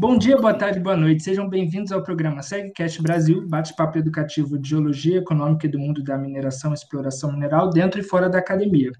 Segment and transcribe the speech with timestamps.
[0.00, 1.24] Bom dia, boa tarde, boa noite.
[1.24, 6.16] Sejam bem-vindos ao programa SegCast Brasil, bate-papo educativo de geologia econômica e do mundo da
[6.16, 8.92] mineração e exploração mineral dentro e fora da academia.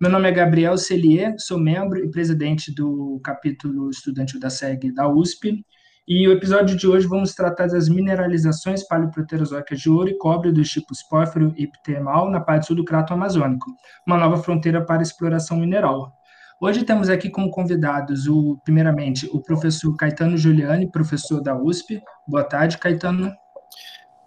[0.00, 5.06] Meu nome é Gabriel Celier, sou membro e presidente do capítulo estudantil da SEG da
[5.06, 5.62] USP.
[6.08, 10.70] E o episódio de hoje vamos tratar das mineralizações paleoproterozoicas de ouro e cobre dos
[10.70, 13.70] tipos pórfiro e epitemal na parte sul do Crato Amazônico,
[14.06, 16.17] uma nova fronteira para exploração mineral.
[16.60, 22.02] Hoje temos aqui como convidados, o, primeiramente, o professor Caetano Giuliani, professor da USP.
[22.26, 23.32] Boa tarde, Caetano.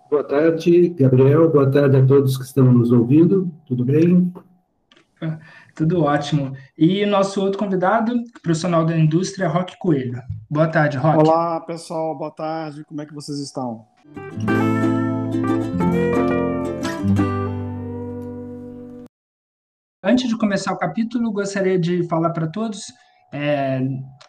[0.09, 1.52] Boa tarde, Gabriel.
[1.52, 3.54] Boa tarde a todos que estão nos ouvindo.
[3.66, 4.31] Tudo bem?
[5.76, 6.55] Tudo ótimo.
[6.77, 10.21] E nosso outro convidado, profissional da indústria, Roque Coelho.
[10.49, 11.27] Boa tarde, Roque.
[11.27, 12.18] Olá, pessoal.
[12.18, 12.85] Boa tarde.
[12.85, 13.85] Como é que vocês estão?
[20.04, 22.91] Antes de começar o capítulo, gostaria de falar para todos
[23.32, 23.80] é,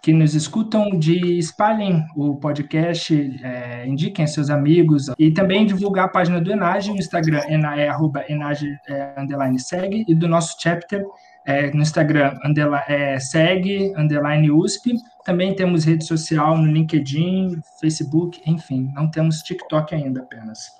[0.03, 6.09] que nos escutam de espalhem o podcast, é, indiquem seus amigos e também divulgar a
[6.09, 11.03] página do Enage no Instagram, é arroba enage é, underline segue, e do nosso chapter
[11.47, 14.93] é, no Instagram, underline, é, segue, underline USP.
[15.25, 20.70] Também temos rede social no LinkedIn, Facebook, enfim, não temos TikTok ainda apenas.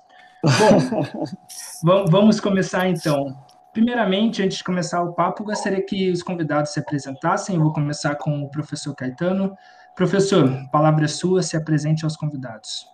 [1.81, 3.35] Bom, vamos começar então.
[3.73, 7.55] Primeiramente, antes de começar o papo, gostaria que os convidados se apresentassem.
[7.55, 9.55] Eu vou começar com o professor Caetano.
[9.95, 12.85] Professor, palavra sua, se apresente aos convidados.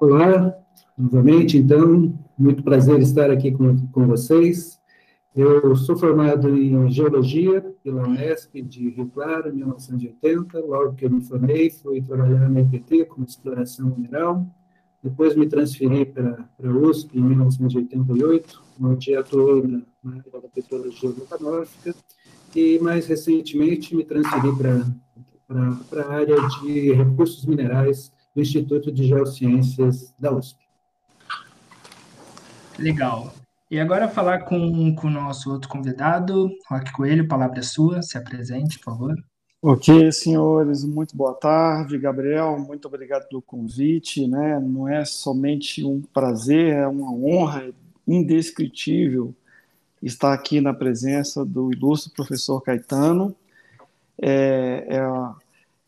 [0.00, 0.56] Olá,
[0.96, 4.78] novamente, então, muito prazer estar aqui com, com vocês.
[5.34, 10.60] Eu sou formado em Geologia pela Unesp de Rio Claro, em 1980.
[10.60, 14.46] Logo que eu me formei, fui trabalhar na IPT com exploração mineral.
[15.02, 21.94] Depois me transferi para a USP em 1988, onde atuei na, área da petrologia metanófica,
[22.54, 24.48] e mais recentemente me transferi
[25.88, 30.58] para a área de recursos minerais do Instituto de Geociências da USP.
[32.78, 33.32] Legal.
[33.70, 38.16] E agora falar com, com o nosso outro convidado, Roque Coelho, palavra é sua, se
[38.16, 39.14] apresente, por favor.
[39.60, 41.98] Ok, senhores, muito boa tarde.
[41.98, 44.26] Gabriel, muito obrigado pelo convite.
[44.26, 44.60] Né?
[44.60, 47.72] Não é somente um prazer, é uma honra
[48.06, 49.34] indescritível
[50.00, 53.34] estar aqui na presença do ilustre professor Caetano.
[54.22, 54.86] É,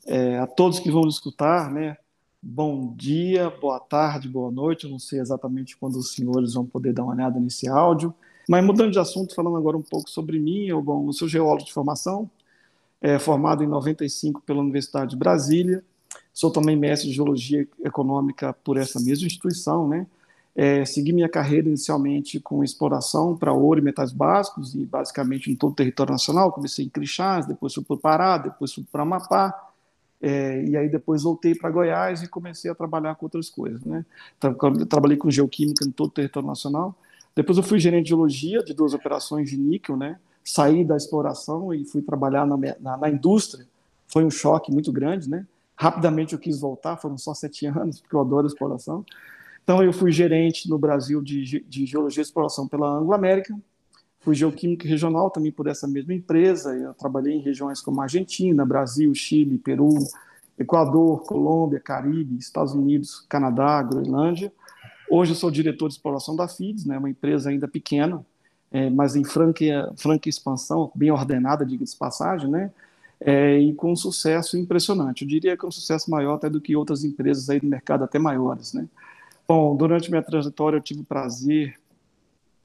[0.06, 1.96] é, é, a todos que vão escutar, né?
[2.42, 4.84] bom dia, boa tarde, boa noite.
[4.84, 8.12] Eu não sei exatamente quando os senhores vão poder dar uma olhada nesse áudio.
[8.48, 11.64] Mas mudando de assunto, falando agora um pouco sobre mim, eu, bom, eu sou geólogo
[11.64, 12.28] de formação,
[13.00, 15.82] é, formado em 95 pela Universidade de Brasília.
[16.32, 20.06] Sou também mestre de Geologia Econômica por essa mesma instituição, né?
[20.54, 25.54] É, segui minha carreira inicialmente com exploração para ouro e metais básicos, e basicamente em
[25.54, 26.52] todo o território nacional.
[26.52, 29.70] Comecei em Crixás, depois fui para o Pará, depois fui para Amapá,
[30.20, 33.82] é, e aí depois voltei para Goiás e comecei a trabalhar com outras coisas.
[33.84, 34.04] Né?
[34.88, 36.94] Trabalhei com geoquímica em todo o território nacional.
[37.34, 40.18] Depois eu fui gerente de geologia de duas operações de níquel, né?
[40.44, 43.66] Saí da exploração e fui trabalhar na, na, na, indústria.
[44.06, 45.46] Foi um choque muito grande, né?
[45.76, 49.04] Rapidamente eu quis voltar, foram só sete anos, porque eu adoro exploração.
[49.62, 53.60] Então eu fui gerente no Brasil de, de geologia e exploração pela Anglo American,
[54.20, 56.74] fui geoquímico regional também por essa mesma empresa.
[56.74, 59.94] Eu trabalhei em regiões como Argentina, Brasil, Chile, Peru,
[60.58, 64.52] Equador, Colômbia, Caribe, Estados Unidos, Canadá, Groenlândia.
[65.10, 68.24] Hoje eu sou diretor de exploração da FIDS, né, uma empresa ainda pequena,
[68.72, 72.70] é, mas em franca, franca expansão, bem ordenada, diga-se passagem, né?
[73.20, 75.22] É, e com um sucesso impressionante.
[75.22, 78.04] Eu diria que é um sucesso maior até do que outras empresas aí do mercado,
[78.04, 78.86] até maiores, né?
[79.46, 81.74] Bom, durante minha trajetória eu tive o prazer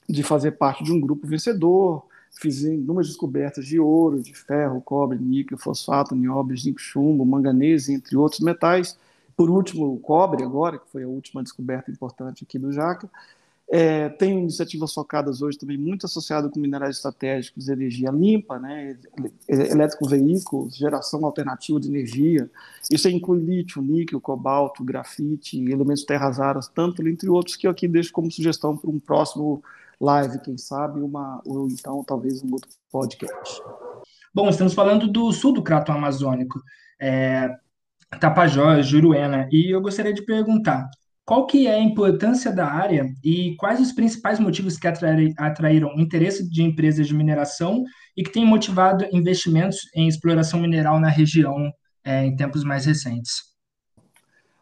[0.07, 2.05] de fazer parte de um grupo vencedor,
[2.39, 8.15] fiz inúmeras descobertas de ouro, de ferro, cobre, níquel, fosfato, nióbio, zinco, chumbo, manganês, entre
[8.15, 8.97] outros metais.
[9.35, 13.09] Por último, o cobre agora, que foi a última descoberta importante aqui do Jaca.
[13.67, 18.95] É, tem iniciativas focadas hoje também muito associadas com minerais estratégicos, energia limpa, né,
[19.47, 22.49] elétrico veículos, geração alternativa de energia.
[22.91, 27.87] Isso inclui lítio, níquel, cobalto, grafite, elementos terras raras, tanto entre outros que eu aqui
[27.87, 29.63] deixo como sugestão para um próximo
[29.99, 33.61] live, quem sabe, uma, ou então talvez um outro podcast.
[34.33, 36.61] Bom, estamos falando do sul do Crato Amazônico,
[36.99, 37.49] é,
[38.19, 40.89] Tapajós, Juruena, e eu gostaria de perguntar,
[41.25, 45.99] qual que é a importância da área e quais os principais motivos que atraíram o
[45.99, 47.83] interesse de empresas de mineração
[48.15, 51.73] e que têm motivado investimentos em exploração mineral na região
[52.03, 53.55] é, em tempos mais recentes?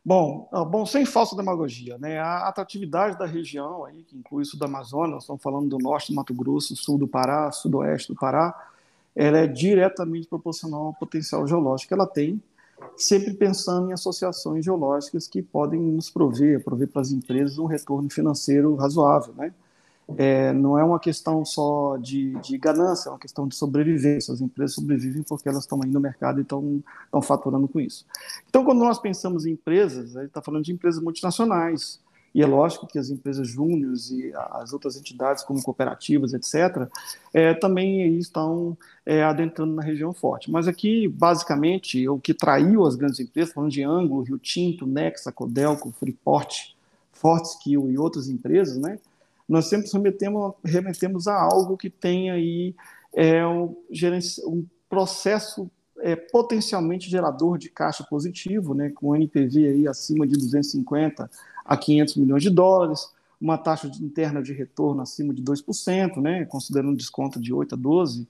[0.05, 2.19] Bom, ah, bom, sem falsa demagogia, né?
[2.19, 6.11] A atratividade da região aí, que inclui o sul do Amazonas, estamos falando do norte
[6.11, 8.53] do Mato Grosso, sul do Pará, sudoeste do Pará,
[9.15, 12.41] ela é diretamente proporcional ao potencial geológico que ela tem
[12.97, 18.09] sempre pensando em associações geológicas que podem nos prover, prover para as empresas um retorno
[18.09, 19.53] financeiro razoável, né?
[20.17, 24.33] É, não é uma questão só de, de, ganância, é uma questão de sobrevivência.
[24.33, 28.05] As empresas sobrevivem porque elas estão aí no mercado e estão, estão faturando com isso.
[28.49, 32.01] Então, quando nós pensamos em empresas, a gente está falando de empresas multinacionais,
[32.33, 36.87] e é lógico que as empresas júniores e as outras entidades, como cooperativas, etc.,
[37.31, 38.75] é, também estão
[39.05, 40.49] é, adentrando na região forte.
[40.49, 45.31] Mas aqui, basicamente, o que traiu as grandes empresas, falando de Ângulo, Rio Tinto, Nexa,
[45.31, 46.75] Codelco, Freeport,
[47.11, 48.97] Fortescue e outras empresas, né,
[49.47, 52.75] nós sempre remetemos, remetemos a algo que tem aí
[53.13, 53.75] é, um,
[54.47, 55.69] um processo
[55.99, 61.29] é, potencialmente gerador de caixa positivo, né, com NPV aí acima de 250
[61.65, 66.95] a 500 milhões de dólares, uma taxa interna de retorno acima de 2%, né, considerando
[66.95, 68.27] desconto de 8 a 12,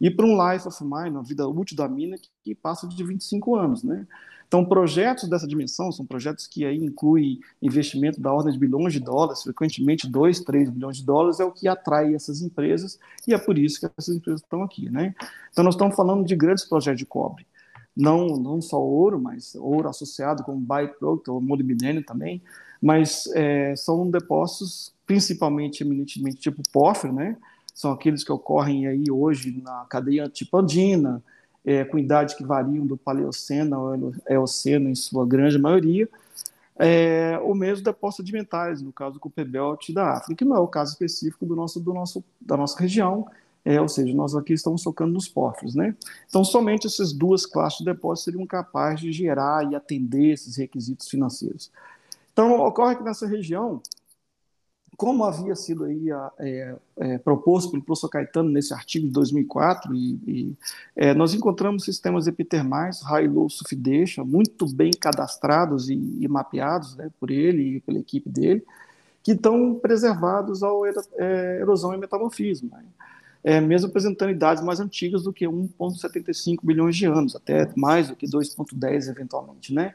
[0.00, 3.04] e para um life of mine, uma vida útil da mina que, que passa de
[3.04, 4.06] 25 anos, né?
[4.52, 9.00] Então, projetos dessa dimensão são projetos que aí incluem investimento da ordem de bilhões de
[9.00, 13.38] dólares, frequentemente 2, 3 bilhões de dólares, é o que atrai essas empresas, e é
[13.38, 14.90] por isso que essas empresas estão aqui.
[14.90, 15.14] Né?
[15.50, 17.46] Então, nós estamos falando de grandes projetos de cobre.
[17.96, 22.42] Não, não só ouro, mas ouro associado com byproduct, ou molibdênio também,
[22.82, 27.36] mas é, são depósitos principalmente, eminentemente, tipo pórfiro, né?
[27.74, 31.22] são aqueles que ocorrem aí hoje na cadeia tipo andina,
[31.64, 36.08] é, com idades que variam do Paleoceno ao Eoceno, em sua grande maioria,
[36.76, 40.66] é, ou mesmo depósitos sedimentares, no caso do Cupebelt da África, que não é o
[40.66, 43.26] caso específico do nosso, do nosso, da nossa região,
[43.64, 45.74] é, ou seja, nós aqui estamos focando nos pórfiros.
[45.74, 45.94] Né?
[46.28, 51.08] Então, somente essas duas classes de depósitos seriam capazes de gerar e atender esses requisitos
[51.08, 51.70] financeiros.
[52.32, 53.82] Então, ocorre que nessa região,
[54.96, 60.20] como havia sido aí é, é, proposto pelo professor Caetano nesse artigo de 2004, e,
[60.26, 60.56] e
[60.96, 67.30] é, nós encontramos sistemas epitermais, low sulfidation, muito bem cadastrados e, e mapeados né, por
[67.30, 68.64] ele e pela equipe dele,
[69.22, 72.84] que estão preservados ao é, erosão e metamorfismo, né?
[73.44, 78.16] é, mesmo apresentando idades mais antigas do que 1,75 bilhões de anos, até mais do
[78.16, 79.94] que 2,10 eventualmente, né?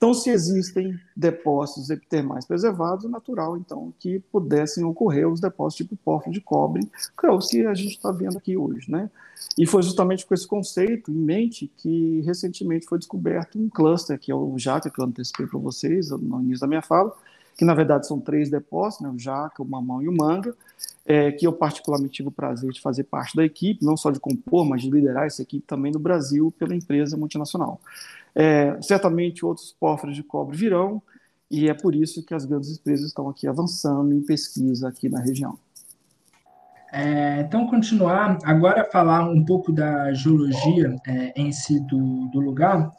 [0.00, 5.94] Então, se existem depósitos epitermais preservados, é natural, então, que pudessem ocorrer os depósitos tipo
[6.02, 6.88] pórfiro de cobre,
[7.18, 9.10] que é os que a gente está vendo aqui hoje, né?
[9.58, 14.32] E foi justamente com esse conceito em mente que recentemente foi descoberto um cluster, que
[14.32, 17.14] é o Jaca, que eu antecipei para vocês no início da minha fala,
[17.58, 19.12] que na verdade são três depósitos, né?
[19.14, 20.56] o Jaca, o Mamão e o Manga,
[21.04, 24.18] é, que eu particularmente tive o prazer de fazer parte da equipe, não só de
[24.18, 27.78] compor, mas de liderar essa equipe também no Brasil pela empresa multinacional.
[28.34, 31.02] É, certamente outros cofres de cobre virão,
[31.50, 35.20] e é por isso que as grandes empresas estão aqui avançando em pesquisa aqui na
[35.20, 35.58] região.
[36.92, 42.90] É, então, continuar, agora falar um pouco da geologia é, em si do, do lugar.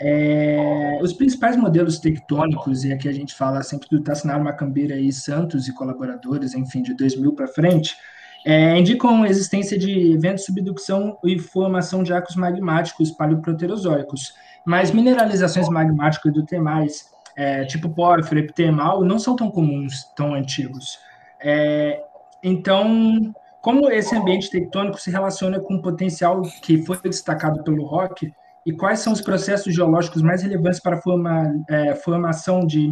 [0.00, 5.12] É, os principais modelos tectônicos, e aqui a gente fala sempre do Tassinaro Macambeira e
[5.12, 7.96] Santos e colaboradores, enfim, de 2000 para frente,
[8.44, 14.90] é, indicam a existência de eventos de subducção e formação de arcos magmáticos paleoproterozoicos, mas
[14.90, 20.98] mineralizações magmáticas do termais, é, tipo pórfiro, epitermal, não são tão comuns, tão antigos.
[21.40, 22.02] É,
[22.42, 28.32] então, como esse ambiente tectônico se relaciona com o potencial que foi destacado pelo rock,
[28.66, 32.88] e quais são os processos geológicos mais relevantes para a forma, é, formação de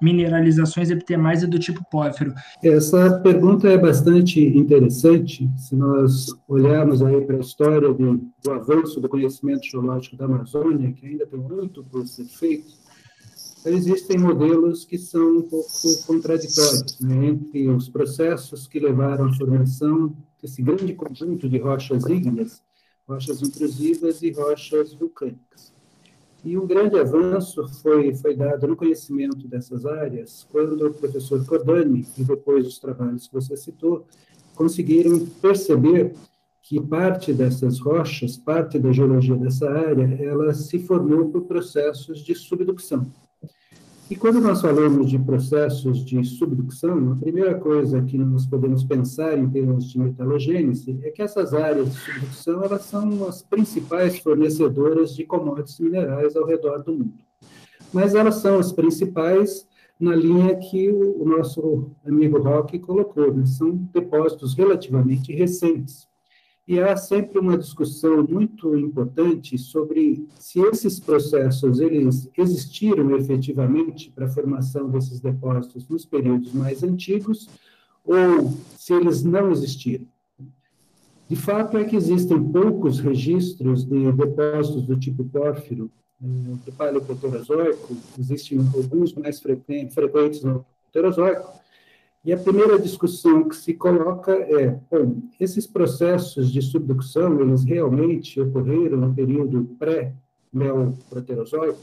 [0.00, 2.32] mineralizações epitermais e do tipo pórfiro?
[2.62, 5.48] Essa pergunta é bastante interessante.
[5.56, 10.92] Se nós olharmos aí para a história do, do avanço do conhecimento geológico da Amazônia,
[10.92, 12.72] que ainda tem muito por ser feito,
[13.64, 20.16] existem modelos que são um pouco contraditórios né, entre os processos que levaram à formação
[20.40, 22.62] desse grande conjunto de rochas ígneas
[23.08, 25.72] rochas intrusivas e rochas vulcânicas.
[26.44, 32.06] E um grande avanço foi, foi dado no conhecimento dessas áreas quando o professor Cordani,
[32.16, 34.06] e depois os trabalhos que você citou,
[34.54, 36.14] conseguiram perceber
[36.62, 42.34] que parte dessas rochas, parte da geologia dessa área, ela se formou por processos de
[42.34, 43.06] subducção.
[44.08, 49.36] E quando nós falamos de processos de subducção, a primeira coisa que nós podemos pensar
[49.36, 55.12] em termos de metalogênese é que essas áreas de subducção elas são as principais fornecedoras
[55.16, 57.14] de commodities minerais ao redor do mundo.
[57.92, 59.66] Mas elas são as principais
[59.98, 63.44] na linha que o nosso amigo Rock colocou, né?
[63.44, 66.06] são depósitos relativamente recentes.
[66.66, 74.26] E há sempre uma discussão muito importante sobre se esses processos eles existiram efetivamente para
[74.26, 77.48] a formação desses depósitos nos períodos mais antigos
[78.04, 80.06] ou se eles não existiram.
[81.28, 88.58] De fato é que existem poucos registros de depósitos do tipo pórfiro do paleoproterozoico, existem
[88.58, 91.60] alguns mais frequentes no proterozoico,
[92.26, 98.40] e a primeira discussão que se coloca é, bom, esses processos de subducção, eles realmente
[98.40, 101.78] ocorreram no período pré-neoproterozoico?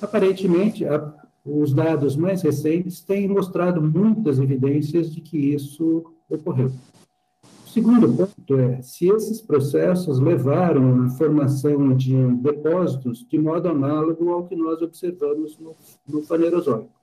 [0.00, 1.12] Aparentemente, a,
[1.44, 6.70] os dados mais recentes têm mostrado muitas evidências de que isso ocorreu.
[7.42, 14.30] O segundo ponto é se esses processos levaram à formação de depósitos de modo análogo
[14.30, 15.74] ao que nós observamos no,
[16.08, 16.99] no Fanerozoico.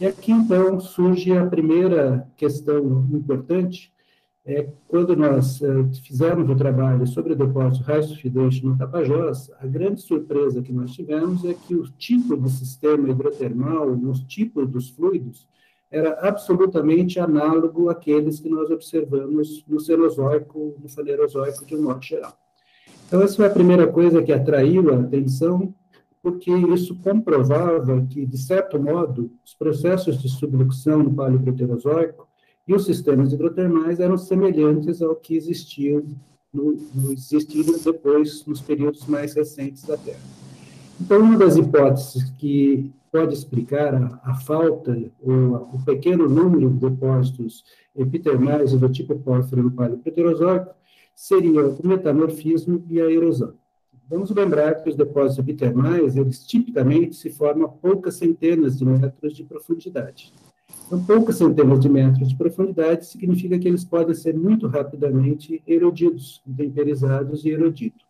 [0.00, 3.92] E aqui, então, surge a primeira questão importante,
[4.46, 10.00] é quando nós uh, fizemos o trabalho sobre o depósito Rice no Tapajós, a grande
[10.00, 15.48] surpresa que nós tivemos é que o tipo de sistema hidrotermal, os tipos dos fluidos,
[15.90, 22.38] era absolutamente análogo àqueles que nós observamos no Cenozoico, no Fanerozoico de um modo geral.
[23.08, 25.74] Então, essa foi a primeira coisa que atraiu a atenção
[26.28, 32.28] porque isso comprovava que, de certo modo, os processos de subducção no paleoproterozoico
[32.66, 36.04] e os sistemas hidrotermais eram semelhantes ao que existiam
[36.52, 40.20] no, no, existiram depois nos períodos mais recentes da Terra.
[41.00, 46.90] Então, uma das hipóteses que pode explicar a, a falta ou o pequeno número de
[46.90, 47.64] depósitos
[47.96, 50.74] epitermais do tipo pórfiro no paleoproterozoico
[51.14, 53.54] seria o metamorfismo e a erosão.
[54.10, 59.34] Vamos lembrar que os depósitos epitermais, eles tipicamente se formam a poucas centenas de metros
[59.34, 60.32] de profundidade.
[60.86, 66.42] Então, poucas centenas de metros de profundidade significa que eles podem ser muito rapidamente erodidos,
[66.56, 68.06] temperizados e erodidos.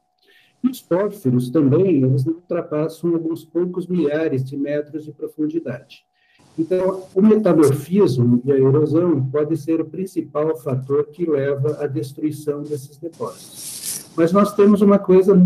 [0.63, 6.05] E os pórfiros também, eles não ultrapassam alguns poucos milhares de metros de profundidade.
[6.57, 12.63] Então, o metamorfismo e a erosão pode ser o principal fator que leva à destruição
[12.63, 14.11] desses depósitos.
[14.17, 15.37] Mas nós temos uma coisa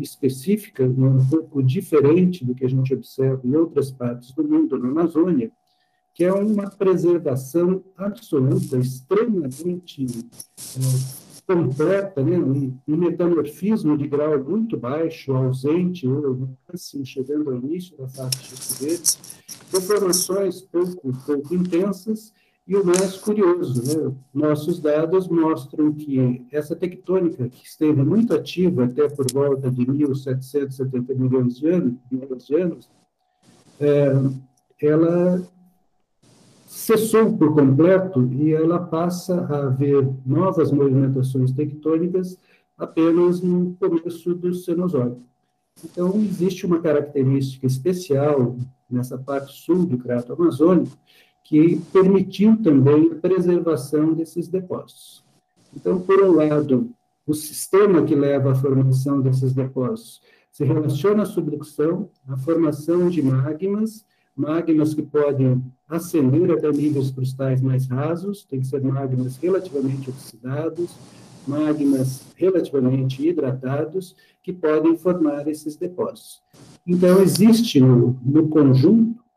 [0.00, 4.88] específica, um pouco diferente do que a gente observa em outras partes do mundo, na
[4.88, 5.50] Amazônia,
[6.14, 10.06] que é uma preservação absoluta, extremamente
[10.76, 12.38] é, completa, né?
[12.38, 18.30] um, um metamorfismo de grau muito baixo, ausente, ou assim, chegando ao início da fase
[18.30, 19.18] de verde,
[19.72, 22.32] deformações pouco, pouco intensas,
[22.68, 24.14] e o mais curioso, né?
[24.34, 31.14] nossos dados mostram que essa tectônica, que esteve muito ativa até por volta de 1.770
[31.16, 32.90] milhões de anos, milhões de anos
[33.80, 34.12] é,
[34.82, 35.42] ela
[36.66, 42.38] cessou por completo e ela passa a haver novas movimentações tectônicas
[42.76, 45.22] apenas no começo do Cenozoico.
[45.82, 48.56] Então, existe uma característica especial
[48.90, 50.96] nessa parte sul do Crato Amazônico,
[51.48, 55.24] que permitiu também a preservação desses depósitos.
[55.74, 56.90] Então, por um lado,
[57.26, 60.20] o sistema que leva à formação desses depósitos
[60.52, 64.04] se relaciona à subducção, à formação de magmas,
[64.36, 70.94] magmas que podem ascender até níveis cristais mais rasos, tem que ser magmas relativamente oxidados,
[71.46, 76.42] magmas relativamente hidratados, que podem formar esses depósitos.
[76.86, 79.27] Então, existe no, no conjunto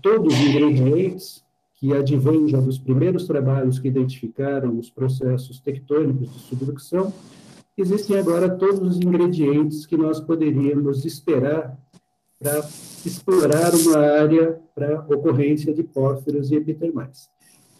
[0.00, 1.42] todos os ingredientes
[1.76, 1.88] que
[2.48, 7.12] já dos primeiros trabalhos que identificaram os processos tectônicos de subducção,
[7.76, 11.76] existem agora todos os ingredientes que nós poderíamos esperar
[12.38, 12.58] para
[13.04, 17.28] explorar uma área para ocorrência de pórfiros e epitermais.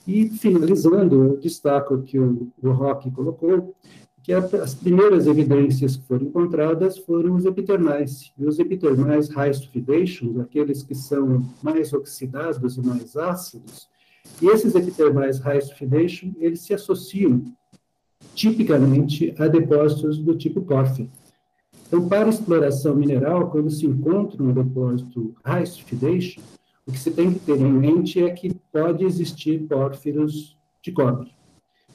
[0.06, 3.74] E, finalizando, eu destaco que o, o Roque colocou,
[4.22, 8.32] que as primeiras evidências que foram encontradas foram os epitermais.
[8.38, 13.88] E os epitermais high sulfidation, aqueles que são mais oxidados e mais ácidos,
[14.40, 17.42] e esses epitermais high sulfidation, eles se associam
[18.34, 21.10] tipicamente a depósitos do tipo pórfiro.
[21.88, 26.40] Então, para exploração mineral, quando se encontra um depósito high sulfidation,
[26.86, 31.30] o que se tem que ter em mente é que pode existir pórfiros de cobre.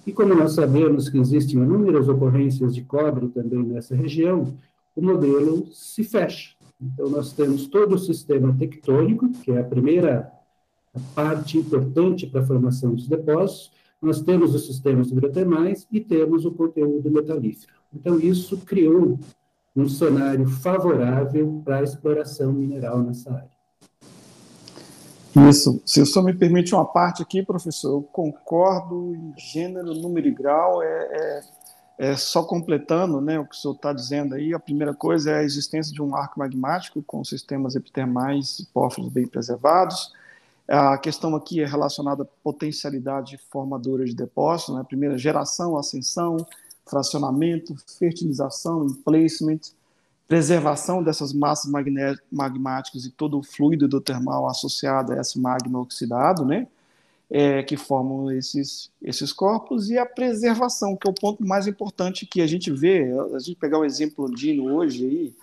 [0.07, 4.53] E como nós sabemos que existem inúmeras ocorrências de cobre também nessa região,
[4.95, 6.55] o modelo se fecha.
[6.81, 10.31] Então, nós temos todo o sistema tectônico, que é a primeira
[11.13, 13.69] parte importante para a formação dos depósitos,
[14.01, 17.73] nós temos os sistemas hidrotermais e temos o conteúdo metalífero.
[17.93, 19.19] Então, isso criou
[19.75, 23.56] um cenário favorável para a exploração mineral nessa área.
[25.49, 25.81] Isso.
[25.85, 30.31] Se o senhor me permite uma parte aqui, professor, eu concordo em gênero, número e
[30.31, 30.81] grau.
[30.81, 31.41] É, é,
[31.99, 34.53] é só completando né, o que o senhor está dizendo aí.
[34.53, 39.27] A primeira coisa é a existência de um arco magmático com sistemas epitermais pórfiros bem
[39.27, 40.13] preservados.
[40.67, 44.83] A questão aqui é relacionada à potencialidade formadora de depósitos, né?
[44.83, 46.37] primeira geração, ascensão,
[46.85, 49.59] fracionamento, fertilização, emplacement,
[50.27, 51.71] preservação dessas massas
[52.31, 56.67] magmáticas e todo o fluido do termal associado a esse magma oxidado, né?
[57.29, 62.25] É, que formam esses, esses corpos, e a preservação, que é o ponto mais importante
[62.25, 63.11] que a gente vê.
[63.35, 65.35] A gente pegar o exemplo Dino hoje, aí,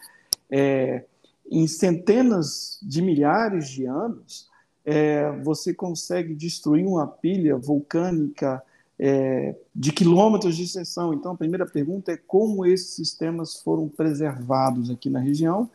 [0.51, 1.05] é,
[1.51, 4.49] em centenas de milhares de anos,
[4.85, 8.63] é, você consegue destruir uma pilha vulcânica
[8.99, 11.13] é, de quilômetros de extensão.
[11.13, 15.69] Então, a primeira pergunta é como esses sistemas foram preservados aqui na região,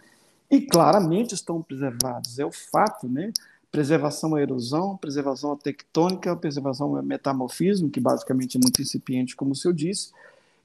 [0.49, 3.31] e claramente estão preservados, é o fato, né?
[3.71, 9.51] Preservação à erosão, preservação à tectônica, preservação ao metamorfismo, que basicamente é muito incipiente, como
[9.51, 10.09] o senhor disse,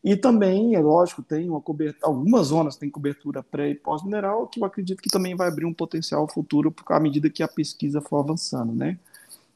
[0.02, 4.60] e também, é lógico, tem uma cobertura, algumas zonas têm cobertura pré e pós-mineral, que
[4.60, 8.18] eu acredito que também vai abrir um potencial futuro à medida que a pesquisa for
[8.18, 8.98] avançando, né?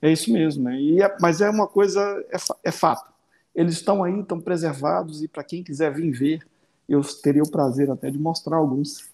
[0.00, 0.80] É isso mesmo, né?
[0.80, 2.00] E é, mas é uma coisa,
[2.30, 2.36] é,
[2.68, 3.12] é fato.
[3.54, 6.46] Eles estão aí, estão preservados, e para quem quiser vir ver,
[6.88, 9.10] eu teria o prazer até de mostrar alguns.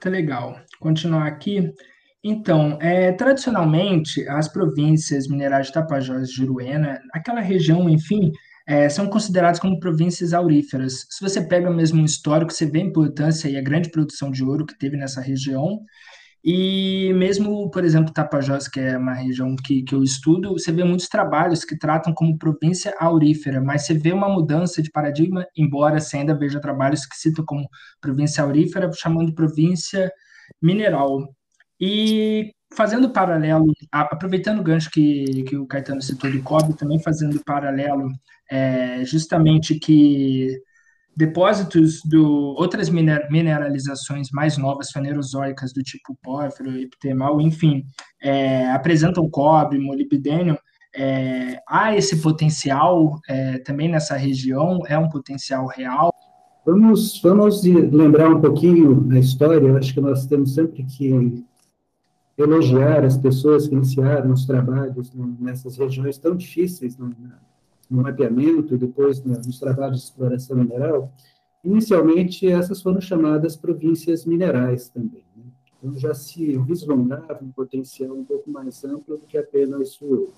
[0.00, 0.60] Tá legal.
[0.78, 1.74] Continuar aqui.
[2.22, 8.32] Então, é, tradicionalmente, as províncias minerais de Tapajós e Juruena, aquela região, enfim,
[8.66, 11.06] é, são consideradas como províncias auríferas.
[11.10, 14.44] Se você pega mesmo um histórico, você vê a importância e a grande produção de
[14.44, 15.80] ouro que teve nessa região,
[16.50, 20.82] e mesmo, por exemplo, Tapajós, que é uma região que, que eu estudo, você vê
[20.82, 26.00] muitos trabalhos que tratam como província aurífera, mas você vê uma mudança de paradigma, embora
[26.00, 27.68] você ainda veja trabalhos que citam como
[28.00, 30.10] província aurífera, chamando de província
[30.62, 31.28] mineral.
[31.78, 37.44] E fazendo paralelo, aproveitando o gancho que, que o Caetano citou do cobre, também fazendo
[37.44, 38.10] paralelo,
[38.50, 40.58] é, justamente que
[41.18, 47.84] depósitos de outras mineralizações mais novas, fanerozoicas do tipo pórfiro, epitemal, enfim,
[48.22, 50.56] é, apresentam cobre, molibdênio,
[50.94, 54.80] é, há esse potencial é, também nessa região?
[54.86, 56.14] É um potencial real?
[56.64, 59.66] Vamos, vamos lembrar um pouquinho da história.
[59.66, 61.44] Eu acho que nós temos sempre que
[62.36, 66.96] elogiar as pessoas que iniciaram os trabalhos nessas regiões tão difíceis
[67.90, 71.12] no mapeamento e depois nos trabalhos de exploração mineral,
[71.64, 75.24] inicialmente essas foram chamadas províncias minerais também.
[75.36, 75.44] Né?
[75.78, 80.32] Então já se vislumbrava um potencial um pouco mais amplo do que apenas o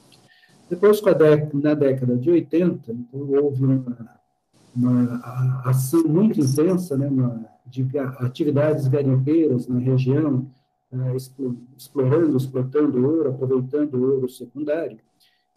[0.69, 1.01] Depois,
[1.53, 4.21] na década de 80, então, houve uma,
[4.75, 7.87] uma ação muito intensa né, uma, de
[8.19, 10.51] atividades garimpeiras na região,
[10.93, 11.17] uh,
[11.77, 14.99] explorando, explotando ouro, aproveitando ouro secundário.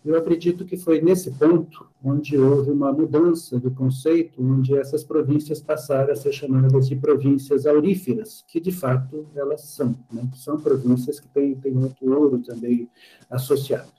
[0.05, 5.61] Eu acredito que foi nesse ponto onde houve uma mudança do conceito, onde essas províncias
[5.61, 9.95] passaram a ser chamadas de províncias auríferas, que de fato elas são.
[10.11, 10.29] Né?
[10.35, 12.89] São províncias que têm, têm muito ouro também
[13.29, 13.89] associado.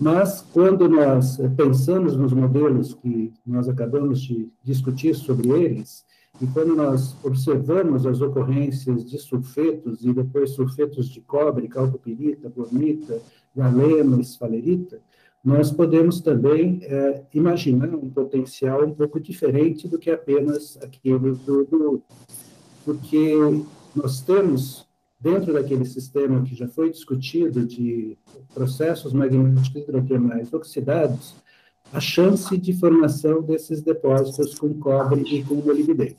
[0.00, 6.06] Mas, quando nós pensamos nos modelos que nós acabamos de discutir sobre eles,
[6.40, 13.20] e quando nós observamos as ocorrências de sulfetos, e depois sulfetos de cobre, calcopirita, bornita,
[13.54, 15.00] galena, esfalerita,
[15.44, 21.64] nós podemos também é, imaginar um potencial um pouco diferente do que apenas aquele do,
[21.64, 22.02] do
[22.84, 23.34] porque
[23.94, 24.86] nós temos
[25.20, 28.16] dentro daquele sistema que já foi discutido de
[28.54, 31.34] processos magnéticos hidrotermais oxidados,
[31.92, 36.16] a chance de formação desses depósitos com cobre e com molibdênio.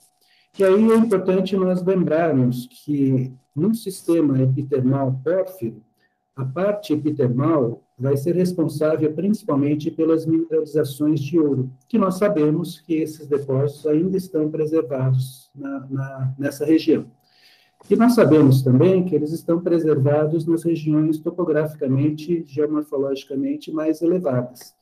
[0.58, 5.82] E aí é importante nós lembrarmos que no sistema epitermal pórfiro,
[6.36, 12.96] a parte epitermal vai ser responsável principalmente pelas mineralizações de ouro, que nós sabemos que
[12.96, 17.06] esses depósitos ainda estão preservados na, na, nessa região.
[17.90, 24.74] E nós sabemos também que eles estão preservados nas regiões topograficamente, geomorfologicamente mais elevadas.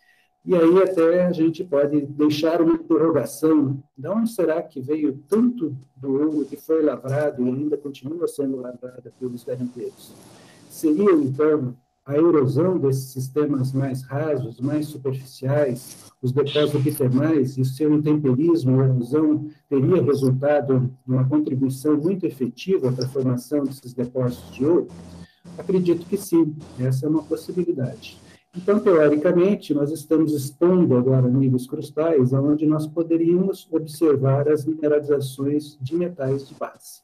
[0.45, 5.75] E aí até a gente pode deixar uma interrogação, de onde será que veio tanto
[5.95, 10.13] do ouro que foi lavrado e ainda continua sendo lavrado pelos garimpeiros?
[10.69, 11.75] Seria, então,
[12.07, 19.49] a erosão desses sistemas mais rasos, mais superficiais, os depósitos epitermais e seu intemperismo, erosão,
[19.69, 24.87] teria resultado numa contribuição muito efetiva para a formação desses depósitos de ouro?
[25.57, 28.17] Acredito que sim, essa é uma possibilidade.
[28.55, 35.95] Então, teoricamente, nós estamos expondo agora níveis crustais, onde nós poderíamos observar as mineralizações de
[35.95, 37.01] metais de base.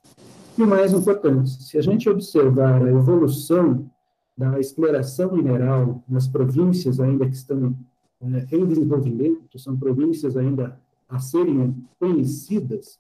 [0.57, 3.89] E o mais importante, se a gente observar a evolução
[4.37, 7.75] da exploração mineral nas províncias ainda que estão
[8.21, 12.97] é, em desenvolvimento, são províncias ainda a serem conhecidas,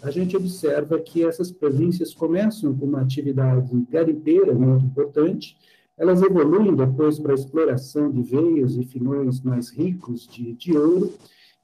[0.00, 5.56] a gente observa que essas províncias começam com uma atividade garimpeira muito importante,
[5.96, 11.12] elas evoluem depois para a exploração de veios e filões mais ricos de, de ouro,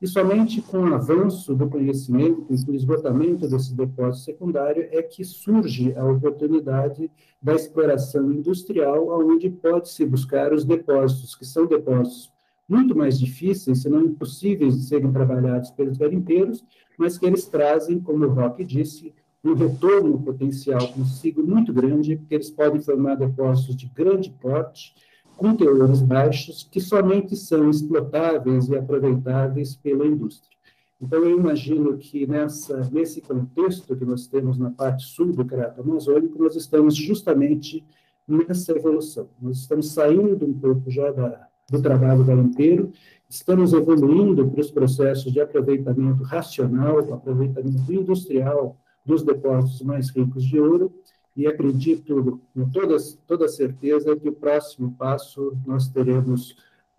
[0.04, 5.24] E somente com o avanço do conhecimento e o esgotamento desses depósitos secundários é que
[5.24, 12.30] surge a oportunidade da exploração industrial, onde pode-se buscar os depósitos, que são depósitos
[12.68, 16.62] muito mais difíceis, se não impossíveis de serem trabalhados pelos garimpeiros,
[16.98, 22.34] mas que eles trazem, como o Roque disse, um retorno potencial consigo muito grande, porque
[22.34, 24.94] eles podem formar depósitos de grande porte,
[25.36, 30.54] com teores baixos, que somente são explotáveis e aproveitáveis pela indústria.
[31.00, 35.80] Então, eu imagino que nessa, nesse contexto que nós temos na parte sul do Crato
[35.80, 37.84] Amazônico, nós estamos justamente
[38.26, 39.28] nessa evolução.
[39.40, 42.92] Nós estamos saindo um pouco já da, do trabalho garimpeiro,
[43.28, 50.58] estamos evoluindo para os processos de aproveitamento racional, aproveitamento industrial dos depósitos mais ricos de
[50.58, 50.92] ouro,
[51.36, 56.56] e acredito com toda, toda certeza que o próximo passo nós teremos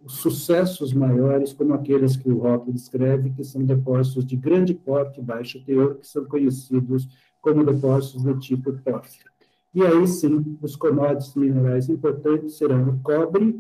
[0.08, 5.24] sucessos maiores, como aqueles que o Rock descreve, que são depósitos de grande porte e
[5.24, 7.08] baixo teor, que são conhecidos
[7.42, 9.32] como depósitos do tipo pórfiro.
[9.74, 13.60] E aí sim, os commodities minerais importantes serão o cobre,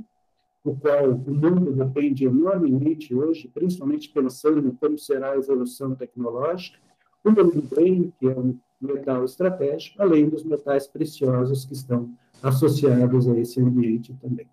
[0.63, 6.79] o qual o mundo depende enormemente hoje, principalmente pensando em como será a evolução tecnológica,
[7.23, 12.09] o molibdênio, que é um metal estratégico, além dos metais preciosos que estão
[12.41, 14.47] associados a esse ambiente também.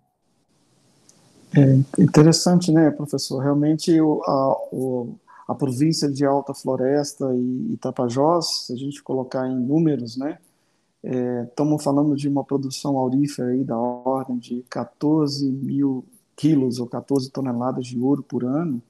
[1.55, 3.39] É interessante, né, professor?
[3.39, 5.15] Realmente o, a, o,
[5.47, 10.39] a província de Alta Floresta e, Tapajós, se a gente colocar em números, né,
[11.03, 16.03] estamos é, falando de uma produção aurífera aí da ordem de 14 mil
[16.35, 18.81] quilos ou 14 toneladas de ouro por ano,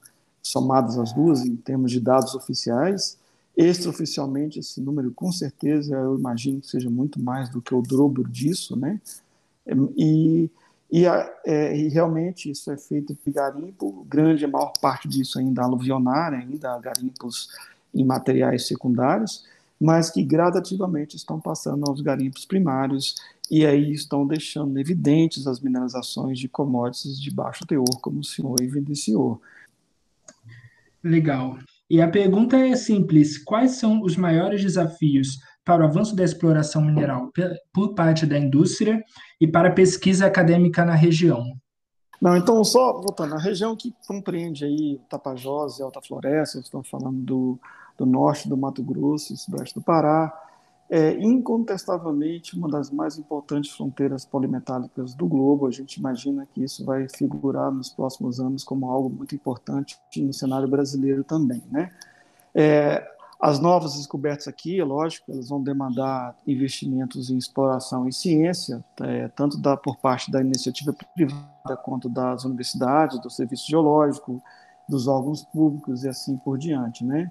[0.42, 3.18] somadas as duas em termos de dados oficiais.
[3.56, 8.24] Extraoficialmente, esse número, com certeza, eu imagino que seja muito mais do que o dobro
[8.28, 9.00] disso, né?
[9.96, 10.50] E,
[10.90, 11.06] e,
[11.46, 16.34] é, e realmente isso é feito por garimpo, grande, a maior parte disso ainda aluvionar,
[16.34, 17.48] ainda garimpos
[17.94, 19.44] em materiais secundários,
[19.80, 23.16] mas que gradativamente estão passando aos garimpos primários
[23.50, 28.56] e aí estão deixando evidentes as mineralizações de commodities de baixo teor, como o senhor
[28.60, 29.40] evidenciou.
[31.02, 31.58] Legal.
[31.94, 36.82] E a pergunta é simples: quais são os maiores desafios para o avanço da exploração
[36.82, 37.30] mineral
[37.72, 39.00] por parte da indústria
[39.40, 41.44] e para a pesquisa acadêmica na região?
[42.20, 47.22] Não, então, só voltando, a região que compreende aí Tapajós e Alta Floresta, estamos falando
[47.22, 47.60] do,
[47.96, 50.34] do norte do Mato Grosso e sudoeste do Pará,
[50.88, 55.66] é incontestavelmente uma das mais importantes fronteiras polimetálicas do globo.
[55.66, 60.32] A gente imagina que isso vai figurar nos próximos anos como algo muito importante no
[60.32, 61.90] cenário brasileiro também, né?
[62.54, 68.82] É, as novas descobertas aqui, é lógico, elas vão demandar investimentos em exploração e ciência,
[69.02, 74.42] é, tanto da, por parte da iniciativa privada quanto das universidades, do serviço geológico,
[74.88, 77.30] dos órgãos públicos e assim por diante, né?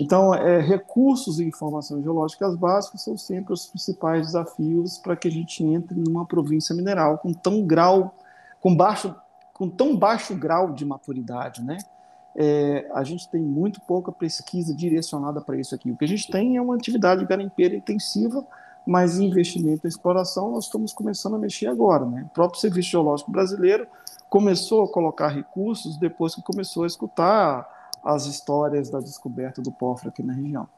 [0.00, 5.30] Então, é, recursos e informações geológicas básicas são sempre os principais desafios para que a
[5.30, 8.14] gente entre numa província mineral com tão grau,
[8.60, 9.14] com baixo,
[9.54, 11.78] com tão baixo grau de maturidade, né?
[12.36, 15.90] É, a gente tem muito pouca pesquisa direcionada para isso aqui.
[15.90, 18.46] O que a gente tem é uma atividade garimpeira intensiva,
[18.86, 22.26] mas investimento em exploração nós estamos começando a mexer agora, né?
[22.26, 23.86] O próprio Serviço Geológico Brasileiro
[24.30, 30.10] começou a colocar recursos depois que começou a escutar as histórias da descoberta do pórfiro
[30.10, 30.68] aqui na região.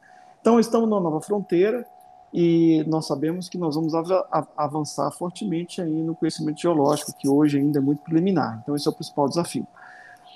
[0.41, 1.85] Então, estamos numa nova fronteira
[2.33, 4.25] e nós sabemos que nós vamos av
[4.57, 8.59] avançar fortemente aí no conhecimento geológico, que hoje ainda é muito preliminar.
[8.61, 9.67] Então, esse é o principal desafio.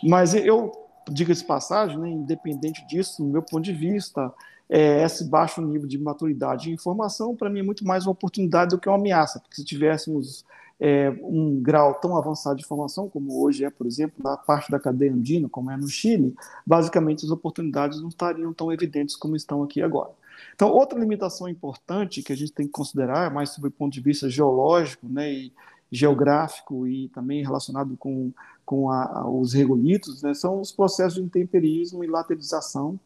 [0.04, 0.72] Mas eu,
[1.10, 4.32] diga-se passagem, né, independente disso, no meu ponto de vista,
[4.70, 8.76] é, esse baixo nível de maturidade e informação, para mim, é muito mais uma oportunidade
[8.76, 10.46] do que uma ameaça, porque se tivéssemos
[10.80, 14.80] é, um grau tão avançado de formação, como hoje é, por exemplo, na parte da
[14.80, 16.36] cadeia andina, como é no Chile,
[16.66, 20.12] basicamente as oportunidades não estariam tão evidentes como estão aqui agora.
[20.54, 24.02] Então, outra limitação importante que a gente tem que considerar, mais sob o ponto de
[24.02, 25.54] vista geológico né, e
[25.92, 28.32] geográfico e também relacionado com,
[28.66, 33.00] com a, a, os regolitos, né, são os processos de intemperismo e laterização,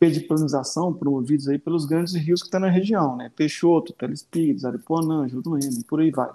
[0.00, 5.78] pediplanização promovidos aí pelos grandes rios que estão na região, né, Peixoto, Telespires, Aripuanã, Juruena
[5.78, 6.30] e por aí vai.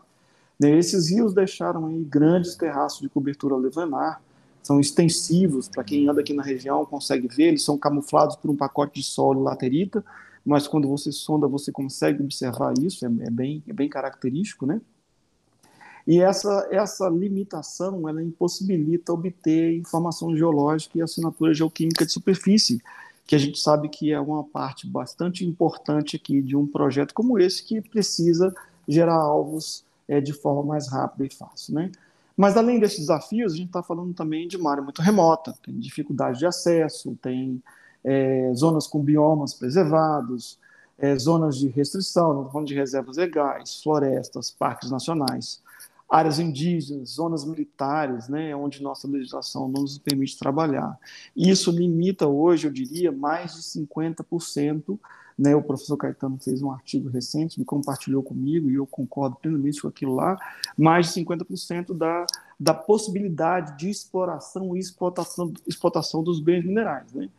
[0.60, 4.22] Né, esses rios deixaram aí grandes terraços de cobertura levanar,
[4.62, 8.56] são extensivos, para quem anda aqui na região consegue ver, eles são camuflados por um
[8.56, 10.04] pacote de solo laterita,
[10.45, 14.82] mas quando você sonda você consegue observar isso, é, é bem, é bem característico, né?
[16.06, 22.82] E essa, essa limitação, ela impossibilita obter informação geológica e assinatura geoquímica de superfície,
[23.28, 27.38] que a gente sabe que é uma parte bastante importante aqui de um projeto como
[27.38, 28.54] esse, que precisa
[28.88, 31.76] gerar alvos é, de forma mais rápida e fácil.
[31.76, 31.91] Né?
[32.36, 35.78] Mas além desses desafios, a gente está falando também de uma área muito remota, tem
[35.80, 37.62] dificuldade de acesso, tem
[38.04, 40.58] é, zonas com biomas preservados,
[40.98, 45.62] é, zonas de restrição, falando de reservas legais, florestas, parques nacionais,
[46.10, 50.98] áreas indígenas, zonas militares, né, onde nossa legislação não nos permite trabalhar.
[51.36, 55.00] Isso limita hoje, eu diria, mais de 50%.
[55.39, 59.82] Né, o professor Caetano fez um artigo recente, me compartilhou comigo, e eu concordo plenamente
[59.82, 60.38] com aquilo lá,
[60.78, 62.25] mais de 50% da,
[62.60, 67.13] da possibilidade de exploração e explotação, explotação dos bens minerais.
[67.13, 67.30] Né?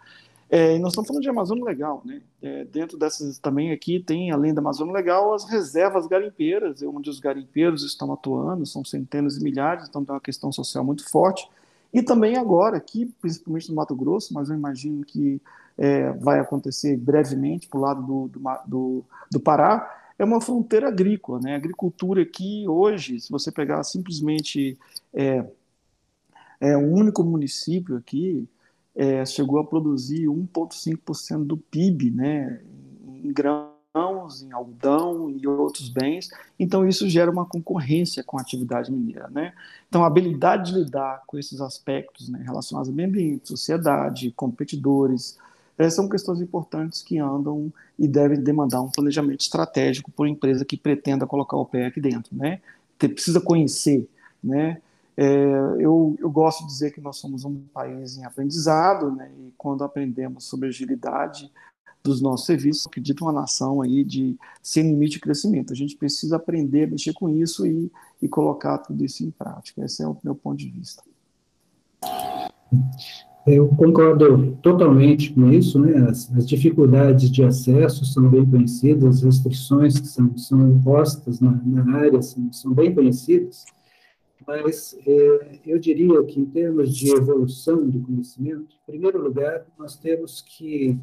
[0.48, 2.22] É, e nós estamos falando de Amazônia Legal, né?
[2.40, 7.20] É, dentro dessas também aqui tem, além da Amazônia Legal, as reservas garimpeiras, onde os
[7.20, 11.46] garimpeiros estão atuando, são centenas de milhares, então tem uma questão social muito forte.
[11.92, 15.40] E também agora, aqui, principalmente no Mato Grosso, mas eu imagino que
[15.76, 20.88] é, vai acontecer brevemente para o lado do, do, do, do Pará, é uma fronteira
[20.88, 21.54] agrícola, né?
[21.54, 24.78] A agricultura aqui hoje, se você pegar simplesmente
[25.14, 25.44] é,
[26.60, 28.46] é um único município aqui,
[28.94, 32.60] é, chegou a produzir 1,5% do PIB, né,
[33.24, 36.30] em grãos, em algodão e outros bens.
[36.58, 39.52] Então isso gera uma concorrência com a atividade mineira, né?
[39.88, 45.36] Então a habilidade de lidar com esses aspectos, né, relacionados ao meio ambiente, sociedade, competidores,
[45.76, 50.76] essas são questões importantes que andam e devem demandar um planejamento estratégico por empresa que
[50.76, 52.60] pretenda colocar o pé aqui dentro, né?
[52.96, 54.08] Precisa conhecer,
[54.44, 54.80] né?
[55.16, 55.24] É,
[55.78, 59.84] eu, eu, gosto de dizer que nós somos um país em aprendizado, né, e quando
[59.84, 61.50] aprendemos sobre agilidade
[62.02, 65.72] dos nossos serviços, acredito uma nação aí de sem limite de crescimento.
[65.72, 69.84] A gente precisa aprender a mexer com isso e, e colocar tudo isso em prática.
[69.84, 71.02] Esse é o meu ponto de vista.
[73.46, 76.08] Eu concordo totalmente com isso, né?
[76.08, 81.52] As, as, dificuldades de acesso são bem conhecidas, as restrições que são, são impostas na,
[81.64, 83.64] na área são, são bem conhecidas
[84.50, 89.96] mas é, eu diria que, em termos de evolução do conhecimento, em primeiro lugar, nós
[89.96, 90.98] temos que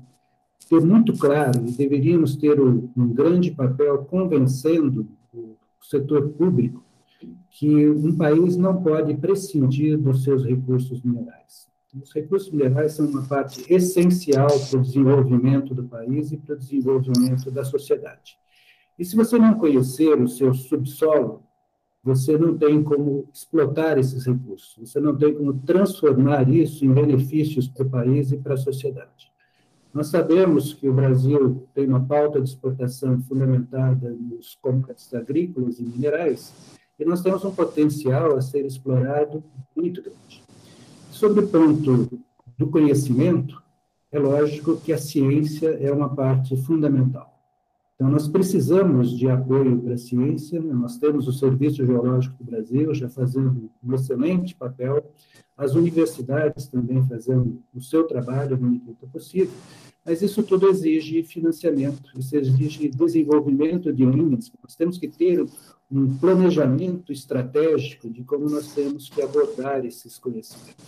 [0.70, 6.84] ter muito claro, e deveríamos ter um, um grande papel convencendo o setor público
[7.50, 11.68] que um país não pode prescindir dos seus recursos minerais.
[12.02, 16.60] Os recursos minerais são uma parte essencial para o desenvolvimento do país e para o
[16.60, 18.38] desenvolvimento da sociedade.
[19.00, 21.44] E se você não conhecer o seu subsolo,
[22.04, 27.68] você não tem como explotar esses recursos, você não tem como transformar isso em benefícios
[27.68, 29.32] para o país e para a sociedade.
[29.94, 35.84] Nós sabemos que o Brasil tem uma pauta de exportação fundamentada nos commodities agrícolas e
[35.84, 36.54] minerais,
[37.00, 39.44] e nós temos um potencial a ser explorado
[39.76, 40.44] muito grande.
[41.12, 42.10] Sobre o ponto
[42.58, 43.62] do conhecimento,
[44.12, 47.37] é lógico que a ciência é uma parte fundamental.
[47.98, 50.72] Então, nós precisamos de apoio para a ciência, né?
[50.72, 55.12] nós temos o Serviço Geológico do Brasil já fazendo um excelente papel,
[55.58, 59.50] as universidades também fazendo o seu trabalho no medida possível,
[60.06, 65.44] mas isso tudo exige financiamento, isso exige desenvolvimento de linhas, nós temos que ter
[65.92, 70.86] um planejamento estratégico de como nós temos que abordar esses conhecimentos.